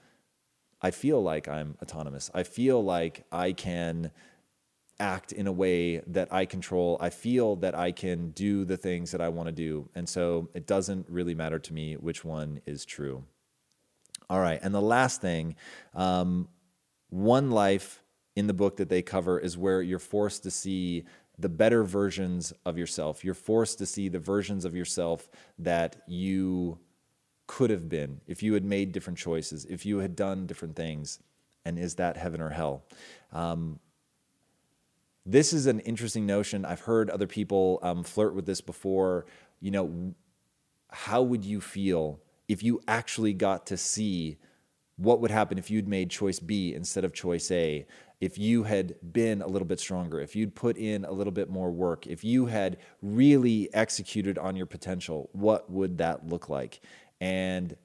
I 0.83 0.91
feel 0.91 1.23
like 1.23 1.47
I'm 1.47 1.77
autonomous. 1.81 2.29
I 2.33 2.43
feel 2.43 2.83
like 2.83 3.25
I 3.31 3.53
can 3.53 4.11
act 4.99 5.31
in 5.31 5.47
a 5.47 5.51
way 5.51 5.99
that 6.07 6.31
I 6.31 6.45
control. 6.45 6.97
I 6.99 7.09
feel 7.09 7.55
that 7.57 7.73
I 7.73 7.91
can 7.91 8.29
do 8.31 8.65
the 8.65 8.77
things 8.77 9.11
that 9.11 9.21
I 9.21 9.29
want 9.29 9.47
to 9.47 9.53
do. 9.53 9.89
And 9.95 10.07
so 10.07 10.49
it 10.53 10.67
doesn't 10.67 11.07
really 11.09 11.33
matter 11.33 11.57
to 11.57 11.73
me 11.73 11.95
which 11.95 12.23
one 12.23 12.61
is 12.65 12.85
true. 12.85 13.23
All 14.29 14.39
right. 14.39 14.59
And 14.61 14.73
the 14.73 14.81
last 14.81 15.21
thing, 15.21 15.55
um, 15.95 16.47
one 17.09 17.49
life 17.49 18.03
in 18.35 18.47
the 18.47 18.53
book 18.53 18.77
that 18.77 18.89
they 18.89 19.01
cover 19.01 19.39
is 19.39 19.57
where 19.57 19.81
you're 19.81 19.99
forced 19.99 20.43
to 20.43 20.51
see 20.51 21.05
the 21.37 21.49
better 21.49 21.83
versions 21.83 22.53
of 22.65 22.77
yourself. 22.77 23.23
You're 23.23 23.33
forced 23.33 23.77
to 23.79 23.85
see 23.85 24.09
the 24.09 24.19
versions 24.19 24.65
of 24.65 24.75
yourself 24.75 25.29
that 25.59 26.03
you 26.07 26.77
could 27.47 27.69
have 27.69 27.89
been 27.89 28.21
if 28.27 28.41
you 28.41 28.53
had 28.53 28.63
made 28.63 28.91
different 28.91 29.19
choices, 29.19 29.65
if 29.65 29.85
you 29.85 29.99
had 29.99 30.15
done 30.15 30.45
different 30.45 30.75
things. 30.75 31.19
And 31.65 31.79
is 31.79 31.95
that 31.95 32.17
heaven 32.17 32.41
or 32.41 32.49
hell? 32.49 32.83
Um, 33.31 33.79
this 35.25 35.53
is 35.53 35.67
an 35.67 35.79
interesting 35.81 36.25
notion. 36.25 36.65
I've 36.65 36.81
heard 36.81 37.09
other 37.09 37.27
people 37.27 37.79
um, 37.81 38.03
flirt 38.03 38.35
with 38.35 38.45
this 38.45 38.61
before. 38.61 39.25
You 39.61 39.71
know, 39.71 40.13
how 40.91 41.21
would 41.21 41.45
you 41.45 41.61
feel 41.61 42.19
if 42.47 42.61
you 42.61 42.81
actually 42.87 43.33
got 43.33 43.65
to 43.67 43.77
see 43.77 44.37
what 44.97 45.21
would 45.21 45.31
happen 45.31 45.57
if 45.57 45.71
you'd 45.71 45.87
made 45.87 46.09
choice 46.09 46.39
B 46.39 46.73
instead 46.73 47.05
of 47.05 47.13
choice 47.13 47.49
A? 47.51 47.85
If 48.19 48.37
you 48.37 48.63
had 48.63 48.95
been 49.13 49.41
a 49.41 49.47
little 49.47 49.67
bit 49.67 49.79
stronger, 49.79 50.19
if 50.19 50.35
you'd 50.35 50.55
put 50.55 50.77
in 50.77 51.03
a 51.03 51.11
little 51.11 51.33
bit 51.33 51.49
more 51.49 51.71
work, 51.71 52.07
if 52.07 52.23
you 52.23 52.45
had 52.45 52.77
really 53.01 53.73
executed 53.73 54.37
on 54.37 54.55
your 54.55 54.65
potential, 54.65 55.29
what 55.33 55.69
would 55.69 55.97
that 55.97 56.27
look 56.27 56.47
like? 56.47 56.81
And 57.23 57.77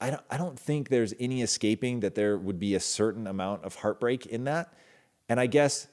I 0.00 0.10
don't, 0.10 0.22
I 0.28 0.36
don't 0.36 0.58
think 0.58 0.88
there's 0.88 1.14
any 1.20 1.42
escaping 1.42 2.00
that 2.00 2.16
there 2.16 2.36
would 2.36 2.58
be 2.58 2.74
a 2.74 2.80
certain 2.80 3.28
amount 3.28 3.62
of 3.62 3.76
heartbreak 3.76 4.26
in 4.26 4.42
that. 4.44 4.74
And 5.28 5.38
I 5.38 5.46
guess 5.46 5.86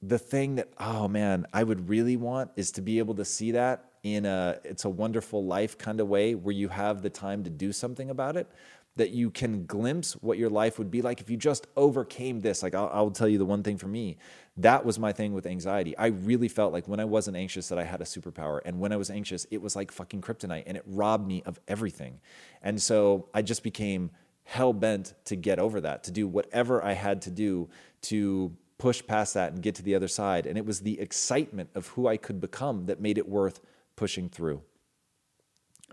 the 0.00 0.20
thing 0.20 0.54
that, 0.54 0.68
oh 0.78 1.08
man, 1.08 1.46
I 1.52 1.64
would 1.64 1.88
really 1.88 2.16
want 2.16 2.52
is 2.54 2.70
to 2.72 2.80
be 2.80 3.00
able 3.00 3.16
to 3.16 3.24
see 3.24 3.50
that 3.50 3.90
in 4.04 4.24
a 4.24 4.60
it's 4.62 4.84
a 4.84 4.88
wonderful 4.88 5.44
life 5.44 5.76
kind 5.76 5.98
of 5.98 6.06
way 6.06 6.36
where 6.36 6.54
you 6.54 6.68
have 6.68 7.02
the 7.02 7.10
time 7.10 7.42
to 7.42 7.50
do 7.50 7.72
something 7.72 8.08
about 8.08 8.36
it 8.36 8.46
that 8.96 9.10
you 9.10 9.30
can 9.30 9.64
glimpse 9.66 10.14
what 10.14 10.36
your 10.36 10.50
life 10.50 10.78
would 10.78 10.90
be 10.90 11.00
like 11.00 11.20
if 11.20 11.30
you 11.30 11.36
just 11.36 11.66
overcame 11.76 12.40
this. 12.40 12.62
Like, 12.62 12.74
I'll, 12.74 12.90
I'll, 12.92 13.10
tell 13.10 13.28
you 13.28 13.38
the 13.38 13.44
one 13.44 13.62
thing 13.62 13.78
for 13.78 13.86
me 13.86 14.18
that 14.56 14.84
was 14.84 14.98
my 14.98 15.12
thing 15.12 15.32
with 15.32 15.46
anxiety. 15.46 15.96
I 15.96 16.06
really 16.06 16.48
felt 16.48 16.72
like 16.72 16.86
when 16.86 17.00
I 17.00 17.04
wasn't 17.04 17.36
anxious 17.36 17.68
that 17.68 17.78
I 17.78 17.84
had 17.84 18.00
a 18.00 18.04
superpower. 18.04 18.60
And 18.64 18.78
when 18.78 18.92
I 18.92 18.96
was 18.96 19.10
anxious, 19.10 19.46
it 19.50 19.62
was 19.62 19.74
like 19.74 19.90
fucking 19.90 20.20
kryptonite 20.20 20.64
and 20.66 20.76
it 20.76 20.82
robbed 20.86 21.26
me 21.26 21.42
of 21.46 21.58
everything. 21.66 22.20
And 22.62 22.80
so 22.80 23.28
I 23.32 23.42
just 23.42 23.62
became 23.62 24.10
hell 24.44 24.72
bent 24.72 25.14
to 25.26 25.36
get 25.36 25.58
over 25.58 25.80
that, 25.80 26.04
to 26.04 26.10
do 26.10 26.26
whatever 26.26 26.84
I 26.84 26.92
had 26.92 27.22
to 27.22 27.30
do 27.30 27.68
to 28.02 28.54
push 28.78 29.02
past 29.06 29.34
that 29.34 29.52
and 29.52 29.62
get 29.62 29.74
to 29.76 29.82
the 29.82 29.94
other 29.94 30.08
side. 30.08 30.46
And 30.46 30.58
it 30.58 30.66
was 30.66 30.80
the 30.80 31.00
excitement 31.00 31.70
of 31.74 31.88
who 31.88 32.06
I 32.06 32.16
could 32.16 32.40
become 32.40 32.86
that 32.86 33.00
made 33.00 33.18
it 33.18 33.28
worth 33.28 33.60
pushing 33.96 34.28
through. 34.28 34.62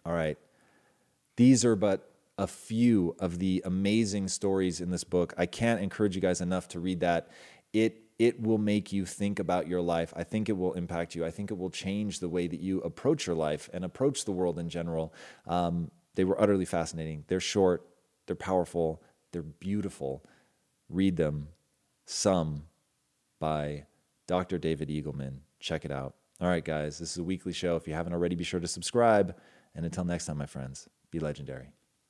All 0.05 0.13
right. 0.13 0.37
These 1.35 1.63
are 1.63 1.75
but 1.75 2.09
a 2.37 2.47
few 2.47 3.15
of 3.19 3.39
the 3.39 3.61
amazing 3.65 4.27
stories 4.27 4.79
in 4.81 4.91
this 4.91 5.03
book. 5.03 5.33
I 5.37 5.45
can't 5.45 5.81
encourage 5.81 6.15
you 6.15 6.21
guys 6.21 6.41
enough 6.41 6.67
to 6.69 6.79
read 6.79 6.99
that. 7.01 7.29
It 7.73 8.03
it 8.19 8.41
will 8.41 8.57
make 8.57 8.91
you 8.91 9.05
think 9.05 9.37
about 9.37 9.67
your 9.67 9.81
life. 9.81 10.11
I 10.15 10.23
think 10.23 10.49
it 10.49 10.57
will 10.57 10.73
impact 10.73 11.13
you. 11.13 11.23
I 11.23 11.29
think 11.29 11.51
it 11.51 11.57
will 11.57 11.69
change 11.69 12.19
the 12.19 12.29
way 12.29 12.47
that 12.47 12.59
you 12.59 12.81
approach 12.81 13.27
your 13.27 13.35
life 13.35 13.69
and 13.73 13.85
approach 13.85 14.25
the 14.25 14.31
world 14.31 14.57
in 14.57 14.69
general. 14.69 15.13
Um, 15.45 15.91
they 16.15 16.23
were 16.23 16.41
utterly 16.41 16.65
fascinating. 16.65 17.25
They're 17.27 17.39
short, 17.39 17.85
they're 18.25 18.35
powerful, 18.35 19.03
they're 19.31 19.43
beautiful. 19.43 20.23
Read 20.89 21.15
them. 21.15 21.49
Sum 22.05 22.63
by 23.39 23.85
Dr. 24.25 24.57
David 24.57 24.89
Eagleman. 24.89 25.39
Check 25.59 25.85
it 25.85 25.91
out. 25.91 26.15
All 26.39 26.47
right, 26.47 26.65
guys, 26.65 26.97
this 26.97 27.11
is 27.11 27.17
a 27.17 27.23
weekly 27.23 27.53
show. 27.53 27.75
If 27.75 27.87
you 27.87 27.93
haven't 27.93 28.13
already, 28.13 28.35
be 28.35 28.43
sure 28.43 28.59
to 28.59 28.67
subscribe. 28.67 29.35
And 29.75 29.85
until 29.85 30.05
next 30.05 30.25
time, 30.25 30.37
my 30.37 30.45
friends, 30.45 30.87
be 31.11 31.19
legendary. 31.19 31.69